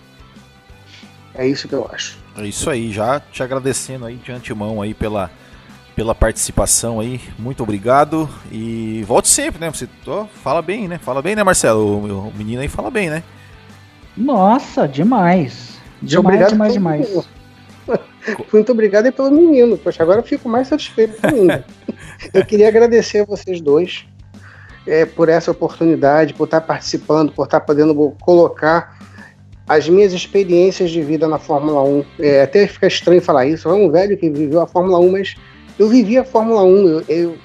É 1.34 1.48
isso 1.48 1.68
que 1.68 1.74
eu 1.74 1.90
acho. 1.92 2.20
É 2.38 2.46
isso 2.46 2.70
aí, 2.70 2.92
já 2.92 3.20
te 3.20 3.42
agradecendo 3.42 4.06
aí 4.06 4.18
de 4.18 4.32
antemão 4.32 4.80
aí 4.80 4.94
pela, 4.94 5.32
pela 5.96 6.14
participação 6.14 7.00
aí. 7.00 7.20
Muito 7.40 7.64
obrigado 7.64 8.30
e 8.52 9.04
volte 9.08 9.28
sempre, 9.28 9.60
né? 9.60 9.72
Você 9.72 9.90
fala 10.44 10.62
bem, 10.62 10.88
né? 10.88 11.00
Fala 11.00 11.20
bem, 11.20 11.36
né, 11.36 11.44
Marcelo? 11.44 11.82
O, 11.82 12.28
o 12.30 12.34
menino 12.36 12.62
aí 12.62 12.68
fala 12.68 12.92
bem, 12.92 13.10
né? 13.10 13.24
Nossa, 14.18 14.88
demais. 14.88 15.78
Demais, 16.02 16.26
obrigado 16.26 16.52
demais, 16.52 16.74
demais. 16.74 17.30
Muito 18.52 18.72
obrigado 18.72 19.12
pelo 19.12 19.32
menino. 19.32 19.78
Poxa, 19.78 20.04
agora 20.04 20.20
eu 20.20 20.24
fico 20.24 20.50
mais 20.50 20.68
satisfeito 20.68 21.16
ainda. 21.22 21.64
eu 22.34 22.46
queria 22.46 22.68
agradecer 22.68 23.20
a 23.20 23.26
vocês 23.26 23.62
dois 23.62 24.06
é, 24.86 25.06
por 25.06 25.30
essa 25.30 25.52
oportunidade, 25.52 26.34
por 26.34 26.46
estar 26.46 26.62
participando, 26.62 27.32
por 27.32 27.46
estar 27.46 27.62
podendo 27.62 27.94
colocar 28.22 28.98
as 29.68 29.88
minhas 29.88 30.14
experiências 30.14 30.90
de 30.90 31.02
vida 31.02 31.28
na 31.28 31.38
Fórmula 31.38 31.84
1. 31.84 32.06
É, 32.20 32.42
até 32.42 32.66
fica 32.68 32.88
estranho 32.88 33.22
falar 33.22 33.46
isso, 33.46 33.68
é 33.70 33.74
um 33.74 33.92
velho 33.92 34.18
que 34.18 34.30
viveu 34.30 34.62
a 34.62 34.68
Fórmula 34.68 35.00
1, 35.00 35.12
mas 35.12 35.36
eu 35.78 35.90
vivi 35.90 36.18
a 36.18 36.24
Fórmula 36.24 36.64
1. 36.64 36.88
Eu, 36.88 37.04
eu, 37.10 37.38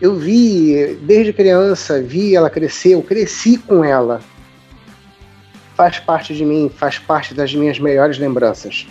eu 0.00 0.14
vi 0.16 0.98
desde 1.02 1.32
criança, 1.32 2.02
vi 2.02 2.34
ela 2.34 2.48
crescer, 2.48 2.94
eu 2.94 3.02
cresci 3.02 3.58
com 3.58 3.84
ela. 3.84 4.20
Faz 5.74 5.98
parte 5.98 6.34
de 6.34 6.44
mim, 6.44 6.70
faz 6.74 6.98
parte 6.98 7.34
das 7.34 7.54
minhas 7.54 7.78
melhores 7.78 8.18
lembranças. 8.18 8.86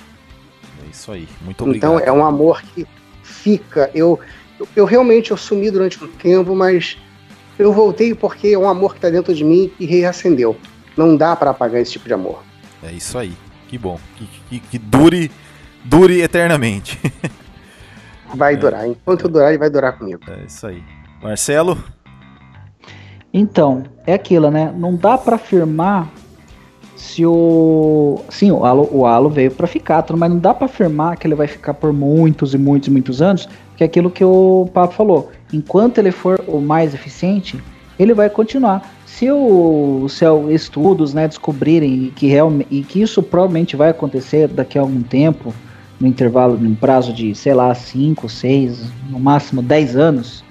É 0.84 0.90
isso 0.90 1.12
aí, 1.12 1.28
muito 1.42 1.64
obrigado. 1.64 1.96
Então 1.96 2.00
é 2.00 2.12
um 2.12 2.26
amor 2.26 2.62
que 2.62 2.88
fica. 3.24 3.90
Eu, 3.94 4.20
eu, 4.60 4.68
eu 4.76 4.86
realmente 4.86 5.32
eu 5.32 5.38
sumi 5.38 5.70
durante 5.70 6.04
um 6.04 6.08
tempo, 6.08 6.56
mas 6.56 6.98
eu 7.58 7.72
voltei 7.72 8.16
porque 8.16 8.50
é 8.50 8.58
um 8.58 8.68
amor 8.68 8.92
que 8.92 8.98
está 8.98 9.10
dentro 9.10 9.34
de 9.34 9.44
mim 9.44 9.72
e 9.80 9.86
reacendeu. 9.86 10.58
Não 10.98 11.16
dá 11.16 11.36
para 11.36 11.52
apagar 11.52 11.82
esse 11.82 11.94
tipo 11.94 12.08
de 12.08 12.14
amor. 12.14 12.44
É 12.84 12.92
isso 12.92 13.18
aí. 13.18 13.34
Que 13.68 13.78
bom. 13.78 14.00
Que, 14.18 14.28
que, 14.50 14.60
que 14.60 14.78
dure, 14.78 15.32
dure 15.84 16.22
eternamente. 16.22 17.00
vai 18.36 18.54
é. 18.54 18.58
durar. 18.58 18.88
Enquanto 18.88 19.28
durar, 19.28 19.50
ele 19.50 19.58
vai 19.58 19.70
durar 19.70 19.98
comigo. 19.98 20.22
É 20.28 20.46
isso 20.46 20.68
aí. 20.68 20.84
Marcelo? 21.22 21.82
Então, 23.34 23.84
é 24.06 24.14
aquilo, 24.14 24.52
né? 24.52 24.74
Não 24.76 24.96
dá 24.96 25.18
para 25.18 25.36
afirmar 25.36 26.12
se 27.02 27.26
o. 27.26 28.22
Sim, 28.30 28.52
o 28.52 28.64
halo, 28.64 28.88
o 28.92 29.08
halo 29.08 29.28
veio 29.28 29.50
para 29.50 29.66
ficar, 29.66 30.06
mas 30.16 30.30
não 30.30 30.38
dá 30.38 30.54
para 30.54 30.66
afirmar 30.66 31.18
que 31.18 31.26
ele 31.26 31.34
vai 31.34 31.48
ficar 31.48 31.74
por 31.74 31.92
muitos 31.92 32.54
e 32.54 32.60
muitos 32.60 32.88
e 32.88 32.92
muitos 32.92 33.22
anos, 33.24 33.50
que 33.76 33.84
é 33.84 33.88
aquilo 33.88 34.12
que 34.12 34.24
o 34.24 34.70
Papo 34.72 34.94
falou. 34.94 35.32
Enquanto 35.52 35.98
ele 35.98 36.12
for 36.12 36.40
o 36.48 36.62
mais 36.62 36.94
eficiente, 36.94 37.60
ele 37.98 38.14
vai 38.14 38.30
continuar. 38.30 38.88
Se 39.08 39.32
o, 39.32 40.06
se 40.10 40.24
estudos 40.54 41.12
né, 41.12 41.28
descobrirem 41.28 42.14
que, 42.16 42.28
real, 42.28 42.54
e 42.70 42.84
que 42.84 43.02
isso 43.02 43.24
provavelmente 43.24 43.76
vai 43.76 43.90
acontecer 43.90 44.48
daqui 44.48 44.78
a 44.78 44.82
algum 44.82 45.02
tempo, 45.02 45.52
no 46.00 46.06
intervalo, 46.06 46.56
num 46.56 46.76
prazo 46.76 47.12
de, 47.12 47.34
sei 47.34 47.56
lá, 47.56 47.74
5, 47.74 48.30
6, 48.30 48.92
no 49.10 49.20
máximo 49.20 49.64
10 49.64 49.96
anos, 49.98 50.44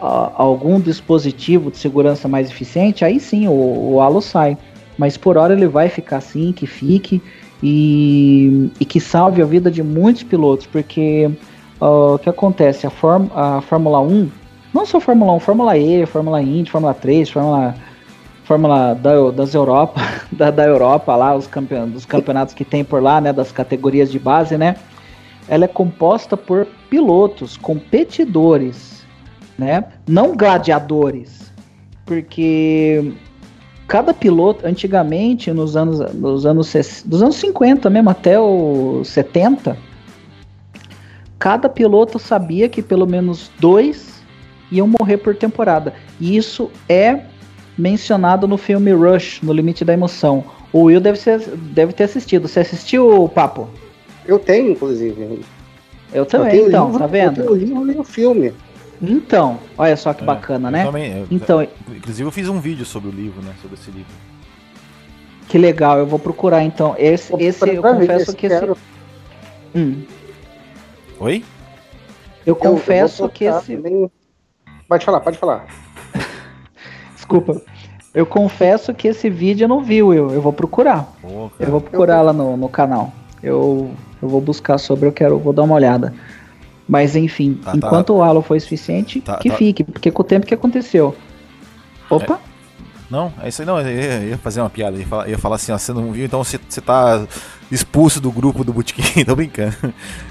algum 0.00 0.80
dispositivo 0.80 1.70
de 1.70 1.76
segurança 1.76 2.26
mais 2.26 2.48
eficiente, 2.48 3.04
aí 3.04 3.20
sim 3.20 3.46
o, 3.46 3.92
o 3.92 4.00
halo 4.00 4.22
sai. 4.22 4.56
Mas 5.00 5.16
por 5.16 5.38
hora 5.38 5.54
ele 5.54 5.66
vai 5.66 5.88
ficar 5.88 6.18
assim, 6.18 6.52
que 6.52 6.66
fique 6.66 7.22
e, 7.62 8.70
e 8.78 8.84
que 8.84 9.00
salve 9.00 9.40
a 9.40 9.46
vida 9.46 9.70
de 9.70 9.82
muitos 9.82 10.22
pilotos, 10.22 10.66
porque 10.66 11.30
uh, 11.80 12.16
o 12.16 12.18
que 12.18 12.28
acontece? 12.28 12.86
A, 12.86 12.90
Form, 12.90 13.28
a 13.34 13.62
Fórmula 13.62 13.98
1, 13.98 14.30
não 14.74 14.84
só 14.84 15.00
Fórmula 15.00 15.32
1, 15.32 15.40
Fórmula 15.40 15.78
E, 15.78 16.04
Fórmula 16.04 16.42
Indy, 16.42 16.70
Fórmula 16.70 16.92
3, 16.92 17.30
Fórmula, 17.30 17.74
Fórmula 18.44 18.92
da, 18.92 19.30
das 19.30 19.54
Europa, 19.54 20.02
da, 20.30 20.50
da 20.50 20.66
Europa 20.66 21.16
lá, 21.16 21.34
os 21.34 21.46
campeon, 21.46 21.88
dos 21.88 22.04
campeonatos 22.04 22.52
que 22.52 22.62
tem 22.62 22.84
por 22.84 23.02
lá, 23.02 23.22
né, 23.22 23.32
das 23.32 23.50
categorias 23.50 24.12
de 24.12 24.18
base, 24.18 24.58
né? 24.58 24.76
Ela 25.48 25.64
é 25.64 25.68
composta 25.68 26.36
por 26.36 26.66
pilotos, 26.90 27.56
competidores, 27.56 29.02
né? 29.58 29.82
Não 30.06 30.36
gladiadores. 30.36 31.50
Porque 32.04 33.14
cada 33.90 34.14
piloto, 34.14 34.64
antigamente, 34.64 35.52
nos 35.52 35.76
anos, 35.76 35.98
nos 36.14 36.46
anos, 36.46 36.72
dos 37.04 37.22
anos 37.24 37.34
50 37.34 37.90
mesmo, 37.90 38.08
até 38.08 38.38
os 38.38 39.08
70, 39.08 39.76
cada 41.40 41.68
piloto 41.68 42.16
sabia 42.16 42.68
que 42.68 42.82
pelo 42.82 43.04
menos 43.04 43.50
dois 43.58 44.22
iam 44.70 44.86
morrer 44.86 45.16
por 45.16 45.34
temporada. 45.34 45.92
E 46.20 46.36
isso 46.36 46.70
é 46.88 47.22
mencionado 47.76 48.46
no 48.46 48.56
filme 48.56 48.92
Rush, 48.92 49.42
no 49.42 49.52
Limite 49.52 49.84
da 49.84 49.92
Emoção. 49.92 50.44
O 50.72 50.82
Will 50.82 51.00
deve, 51.00 51.18
ser, 51.18 51.40
deve 51.40 51.92
ter 51.92 52.04
assistido. 52.04 52.46
Você 52.46 52.60
assistiu 52.60 53.24
o 53.24 53.28
Papo? 53.28 53.68
Eu 54.24 54.38
tenho, 54.38 54.70
inclusive. 54.70 55.40
Eu 56.14 56.24
também, 56.24 56.60
eu 56.60 56.68
então, 56.68 56.84
livro, 56.84 56.98
tá 57.00 57.06
vendo? 57.08 57.40
Eu 57.40 57.56
tenho 57.56 57.80
o 57.80 57.84
livro 57.84 57.92
e 57.92 57.98
o 57.98 58.04
filme. 58.04 58.52
Então, 59.02 59.58
olha 59.78 59.96
só 59.96 60.12
que 60.12 60.22
é, 60.22 60.26
bacana, 60.26 60.70
né? 60.70 60.84
Também, 60.84 61.18
eu, 61.20 61.26
então, 61.30 61.62
inclusive 61.62 62.26
eu 62.26 62.30
fiz 62.30 62.48
um 62.48 62.60
vídeo 62.60 62.84
sobre 62.84 63.08
o 63.08 63.12
livro, 63.12 63.42
né? 63.42 63.54
Sobre 63.62 63.76
esse 63.76 63.90
livro. 63.90 64.12
Que 65.48 65.58
legal, 65.58 65.98
eu 65.98 66.06
vou 66.06 66.18
procurar 66.18 66.62
então. 66.62 66.94
Esse, 66.98 67.34
esse 67.42 67.68
eu 67.68 67.82
confesso 67.82 68.34
que 68.34 68.46
esse. 68.46 68.72
Hum. 69.74 70.02
Oi? 71.18 71.44
Eu, 72.46 72.52
eu 72.52 72.56
confesso 72.56 73.28
que 73.28 73.44
esse. 73.44 73.76
Também... 73.76 74.10
Pode 74.86 75.04
falar, 75.04 75.20
pode 75.20 75.38
falar. 75.38 75.66
Desculpa. 77.16 77.60
Eu 78.12 78.26
confesso 78.26 78.92
que 78.92 79.08
esse 79.08 79.30
vídeo 79.30 79.64
eu 79.64 79.68
não 79.68 79.82
vi, 79.82 79.98
eu, 79.98 80.30
eu 80.30 80.42
vou 80.42 80.52
procurar. 80.52 81.12
eu 81.58 81.70
vou 81.70 81.80
procurar 81.80 82.18
eu... 82.18 82.24
lá 82.24 82.32
no, 82.32 82.56
no 82.56 82.68
canal. 82.68 83.12
Eu, 83.42 83.92
eu 84.20 84.28
vou 84.28 84.40
buscar 84.40 84.78
sobre, 84.78 85.08
eu 85.08 85.12
quero, 85.12 85.38
vou 85.38 85.52
dar 85.52 85.62
uma 85.62 85.74
olhada. 85.74 86.12
Mas 86.90 87.14
enfim, 87.14 87.54
tá, 87.54 87.70
tá. 87.70 87.76
enquanto 87.76 88.08
tá. 88.08 88.12
o 88.14 88.20
halo 88.20 88.42
foi 88.42 88.58
suficiente, 88.58 89.20
tá, 89.20 89.36
que 89.36 89.48
tá. 89.48 89.56
fique, 89.56 89.84
porque 89.84 90.10
com 90.10 90.22
o 90.22 90.24
tempo 90.24 90.44
que 90.44 90.52
aconteceu. 90.52 91.16
Opa! 92.10 92.40
Não? 93.08 93.32
É 93.40 93.48
isso 93.48 93.62
aí, 93.62 93.66
não. 93.66 93.80
Eu 93.80 94.28
ia, 94.28 94.38
fazer 94.38 94.60
uma 94.60 94.68
piada. 94.68 94.96
Ia 94.96 95.06
falar, 95.06 95.28
ia 95.28 95.38
falar 95.38 95.56
assim, 95.56 95.70
ó, 95.70 95.78
você 95.78 95.92
não 95.92 96.10
viu, 96.10 96.24
então 96.24 96.42
você, 96.42 96.58
você 96.68 96.80
tá 96.80 97.24
expulso 97.70 98.20
do 98.20 98.32
grupo 98.32 98.64
do 98.64 98.72
Bootkin. 98.72 99.02
Tô 99.24 99.36
brincando. 99.36 99.76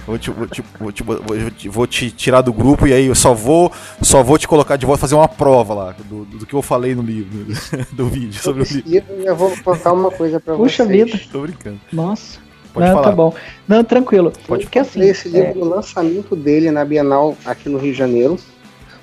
Vou 0.05 0.17
te, 0.17 0.29
vou, 0.29 0.47
te, 0.47 0.61
vou, 0.77 0.91
te, 0.91 1.69
vou, 1.69 1.87
te, 1.87 2.11
tirar 2.11 2.41
do 2.41 2.51
grupo 2.51 2.85
e 2.85 2.91
aí 2.93 3.05
eu 3.05 3.15
só 3.15 3.33
vou, 3.33 3.71
só 4.01 4.21
vou 4.21 4.37
te 4.37 4.45
colocar 4.45 4.75
de 4.75 4.85
volta 4.85 4.99
fazer 4.99 5.15
uma 5.15 5.29
prova 5.29 5.73
lá 5.73 5.95
do, 6.09 6.25
do 6.25 6.45
que 6.45 6.53
eu 6.53 6.61
falei 6.61 6.93
no 6.93 7.01
livro, 7.01 7.55
do 7.93 8.07
vídeo 8.09 8.41
sobre 8.41 8.63
o 8.63 8.65
livro. 8.65 9.13
Eu 9.23 9.35
vou 9.35 9.55
contar 9.63 9.93
uma 9.93 10.11
coisa 10.11 10.41
pra 10.41 10.55
Puxa 10.57 10.83
vocês. 10.83 11.11
vida. 11.11 11.21
Tô 11.31 11.41
brincando. 11.41 11.79
Nossa. 11.93 12.48
Pode 12.73 12.87
não, 12.87 12.95
tá 12.95 13.01
falar. 13.01 13.09
tá 13.09 13.15
bom. 13.15 13.33
Não, 13.67 13.83
tranquilo. 13.83 14.31
Pode 14.47 14.63
Porque 14.63 14.79
assim. 14.79 15.01
Esse 15.01 15.27
livro, 15.29 15.59
é... 15.59 15.63
o 15.63 15.65
lançamento 15.65 16.35
dele 16.35 16.71
na 16.71 16.85
Bienal 16.85 17.35
aqui 17.45 17.69
no 17.69 17.77
Rio 17.77 17.91
de 17.91 17.97
Janeiro. 17.97 18.37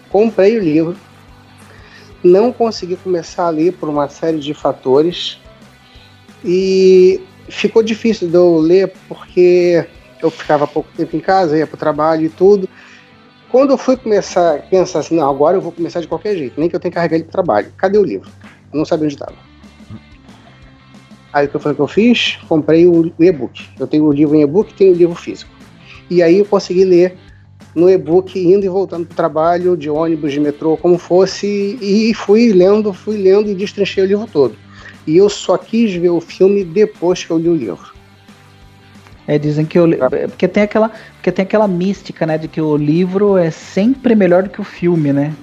Comprei 0.09 0.57
o 0.57 0.63
livro 0.63 0.97
não 2.27 2.53
consegui 2.53 2.97
começar 2.97 3.47
a 3.47 3.51
ler 3.51 3.73
por 3.73 3.89
uma 3.89 4.09
série 4.09 4.39
de 4.39 4.53
fatores 4.53 5.39
e 6.45 7.21
ficou 7.49 7.83
difícil 7.83 8.29
de 8.29 8.35
eu 8.35 8.59
ler 8.59 8.93
porque 9.09 9.87
eu 10.21 10.31
ficava 10.31 10.67
pouco 10.67 10.89
tempo 10.97 11.17
em 11.17 11.21
casa, 11.21 11.57
ia 11.57 11.67
para 11.67 11.77
o 11.77 11.79
trabalho 11.79 12.25
e 12.25 12.29
tudo. 12.29 12.69
Quando 13.51 13.71
eu 13.71 13.79
fui 13.79 13.97
começar 13.97 14.57
a 14.57 14.59
pensar 14.59 15.01
assim, 15.01 15.17
não, 15.17 15.31
agora 15.31 15.57
eu 15.57 15.61
vou 15.61 15.73
começar 15.73 16.01
de 16.01 16.09
qualquer 16.09 16.37
jeito, 16.37 16.59
nem 16.59 16.69
que 16.69 16.75
eu 16.75 16.81
tenha 16.81 16.91
que 16.91 16.97
carregar 16.97 17.17
ele 17.17 17.25
para 17.25 17.31
o 17.31 17.33
trabalho. 17.33 17.73
Cadê 17.77 17.97
o 17.97 18.03
livro? 18.03 18.29
Eu 18.73 18.79
não 18.79 18.85
sabia 18.85 19.05
onde 19.05 19.15
estava. 19.15 19.46
Aí 21.37 21.45
o 21.45 21.51
que 21.51 21.59
foi 21.59 21.75
que 21.75 21.81
eu 21.81 21.87
fiz? 21.87 22.39
Comprei 22.49 22.87
o 22.87 23.13
e-book. 23.19 23.63
Eu 23.79 23.87
tenho 23.87 24.05
o 24.05 24.13
livro 24.13 24.35
em 24.35 24.41
e-book 24.41 24.71
e 24.71 24.75
tenho 24.75 24.95
o 24.95 24.97
livro 24.97 25.15
físico. 25.15 25.51
E 26.09 26.23
aí 26.23 26.39
eu 26.39 26.47
consegui 26.47 26.83
ler 26.83 27.15
no 27.75 27.91
e-book 27.91 28.39
indo 28.39 28.65
e 28.65 28.71
voltando 28.71 29.05
para 29.05 29.13
o 29.13 29.17
trabalho, 29.17 29.77
de 29.77 29.91
ônibus, 29.91 30.33
de 30.33 30.41
metrô, 30.41 30.79
como 30.79 30.97
fosse, 30.97 31.79
e 31.79 32.15
fui 32.15 32.55
lendo, 32.55 32.91
fui 32.91 33.19
lendo 33.19 33.51
e 33.51 33.55
destrinchei 33.55 34.05
o 34.05 34.07
livro 34.07 34.27
todo. 34.27 34.57
E 35.07 35.19
eu 35.19 35.29
só 35.29 35.59
quis 35.59 35.93
ver 35.93 36.09
o 36.09 36.23
filme 36.23 36.65
depois 36.65 37.23
que 37.23 37.31
eu 37.31 37.37
li 37.37 37.51
o 37.51 37.55
livro. 37.55 37.93
É, 39.27 39.39
dizem 39.39 39.67
que 39.67 39.79
o 39.79 39.87
porque 40.29 40.49
tem 40.49 40.63
aquela 40.63 40.91
porque 41.17 41.31
tem 41.31 41.43
aquela 41.43 41.69
mística, 41.69 42.25
né, 42.25 42.39
de 42.39 42.49
que 42.49 42.63
o 42.63 42.79
livro 42.79 43.37
é 43.37 43.51
sempre 43.51 44.15
melhor 44.15 44.45
do 44.45 44.49
que 44.49 44.61
o 44.63 44.65
filme, 44.65 45.13
né? 45.13 45.35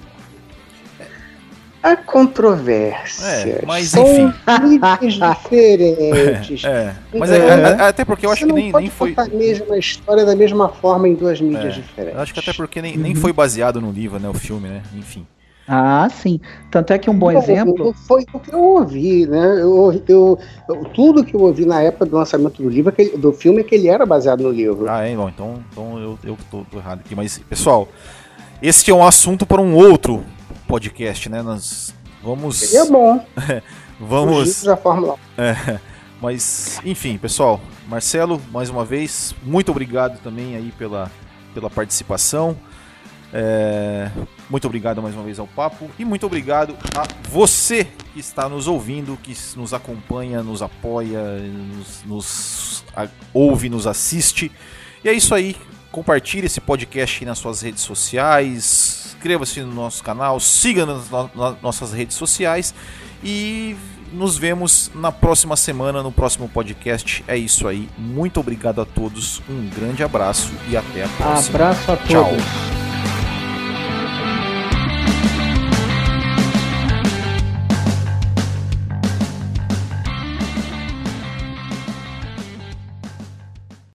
Há 1.84 1.98
controvérsia. 1.98 3.26
É, 3.26 3.66
mas 3.66 3.90
São 3.90 4.08
enfim. 4.08 4.34
diferentes. 5.20 6.64
É, 6.64 6.70
é. 6.70 6.96
Mas 7.14 7.30
é, 7.30 7.38
é, 7.38 7.82
até 7.82 8.06
porque 8.06 8.26
eu 8.26 8.32
acho 8.32 8.46
que 8.46 8.54
nem, 8.54 8.72
nem 8.72 8.90
foi. 8.90 9.14
a 9.18 9.26
mesma 9.26 9.78
história 9.78 10.26
da 10.26 10.34
mesma 10.34 10.70
forma 10.70 11.10
em 11.10 11.14
duas 11.14 11.42
mídias 11.42 11.76
é, 11.76 11.82
diferentes. 11.82 12.16
Eu 12.16 12.22
acho 12.22 12.34
que 12.34 12.40
até 12.40 12.54
porque 12.54 12.82
nem, 12.82 12.96
nem 12.96 13.14
foi 13.14 13.34
baseado 13.34 13.82
no 13.82 13.92
livro, 13.92 14.18
né? 14.18 14.30
O 14.30 14.34
filme, 14.34 14.70
né? 14.70 14.82
Enfim. 14.96 15.28
Ah, 15.68 16.08
sim. 16.10 16.40
Tanto 16.72 16.94
é 16.94 16.98
que 16.98 17.10
um 17.10 17.18
bom 17.18 17.34
não, 17.34 17.42
exemplo. 17.42 17.94
Foi 18.08 18.26
o 18.32 18.40
que 18.40 18.54
eu 18.54 18.64
ouvi, 18.64 19.26
né? 19.26 19.62
Eu, 19.62 20.02
eu, 20.08 20.40
eu, 20.70 20.86
tudo 20.94 21.24
que 21.24 21.36
eu 21.36 21.42
ouvi 21.42 21.66
na 21.66 21.82
época 21.82 22.06
do 22.06 22.16
lançamento 22.16 22.64
do 22.64 22.70
livro, 22.70 22.94
é 22.98 23.18
do 23.18 23.34
filme, 23.34 23.60
é 23.60 23.64
que 23.64 23.76
ele 23.76 23.90
era 23.90 24.06
baseado 24.06 24.42
no 24.42 24.52
livro. 24.52 24.90
Ah, 24.90 25.06
é, 25.06 25.14
bom, 25.14 25.28
então, 25.28 25.64
então 25.70 26.00
eu, 26.00 26.20
eu 26.24 26.38
tô, 26.50 26.62
tô 26.72 26.78
errado 26.78 27.02
aqui. 27.06 27.14
Mas, 27.14 27.40
pessoal, 27.40 27.90
esse 28.62 28.90
é 28.90 28.94
um 28.94 29.06
assunto 29.06 29.46
para 29.46 29.62
um 29.62 29.76
outro 29.76 30.24
podcast, 30.74 31.30
né? 31.30 31.44
Nós 31.44 31.94
vamos. 32.24 32.58
Seria 32.58 32.86
bom. 32.86 33.24
vamos. 34.02 34.64
Da 34.64 34.76
Fórmula 34.76 35.20
é, 35.38 35.80
mas, 36.20 36.82
enfim, 36.84 37.16
pessoal, 37.16 37.62
Marcelo, 37.88 38.42
mais 38.52 38.72
uma 38.72 38.84
vez, 38.84 39.36
muito 39.44 39.70
obrigado 39.70 40.20
também 40.24 40.56
aí 40.56 40.74
pela, 40.76 41.12
pela 41.54 41.70
participação. 41.70 42.58
É, 43.32 44.10
muito 44.50 44.66
obrigado 44.66 45.00
mais 45.00 45.14
uma 45.14 45.24
vez 45.24 45.38
ao 45.38 45.46
papo 45.46 45.90
e 46.00 46.06
muito 46.06 46.26
obrigado 46.26 46.76
a 46.96 47.08
você 47.30 47.86
que 48.12 48.20
está 48.20 48.50
nos 48.50 48.68
ouvindo, 48.68 49.16
que 49.22 49.36
nos 49.56 49.76
acompanha, 49.76 50.42
nos 50.42 50.64
apoia, 50.64 51.38
nos, 51.38 52.04
nos 52.04 52.84
a, 52.96 53.08
ouve, 53.32 53.70
nos 53.70 53.86
assiste. 53.86 54.52
E 55.04 55.10
é 55.10 55.14
isso 55.14 55.36
aí. 55.36 55.56
Compartilhe 55.94 56.48
esse 56.48 56.60
podcast 56.60 57.24
nas 57.24 57.38
suas 57.38 57.62
redes 57.62 57.84
sociais, 57.84 59.14
inscreva-se 59.14 59.62
no 59.62 59.72
nosso 59.72 60.04
canal, 60.04 60.40
siga 60.40 60.88
nas 60.88 61.08
no 61.08 61.58
nossas 61.62 61.94
redes 61.94 62.18
sociais 62.18 62.74
e 63.24 63.76
nos 64.12 64.36
vemos 64.36 64.90
na 64.96 65.12
próxima 65.12 65.56
semana, 65.56 66.02
no 66.02 66.12
próximo 66.12 66.50
podcast. 66.50 67.24
É 67.28 67.38
isso 67.38 67.68
aí. 67.68 67.88
Muito 67.96 68.40
obrigado 68.40 68.82
a 68.82 68.86
todos, 68.86 69.40
um 69.48 69.70
grande 69.70 70.04
abraço 70.04 70.52
e 70.68 70.76
até 70.76 71.04
a 71.04 71.10
próxima. 71.10 71.56
Abraço 71.56 71.92
a 71.92 71.96
todos. 71.96 72.10
Tchau. 72.10 72.93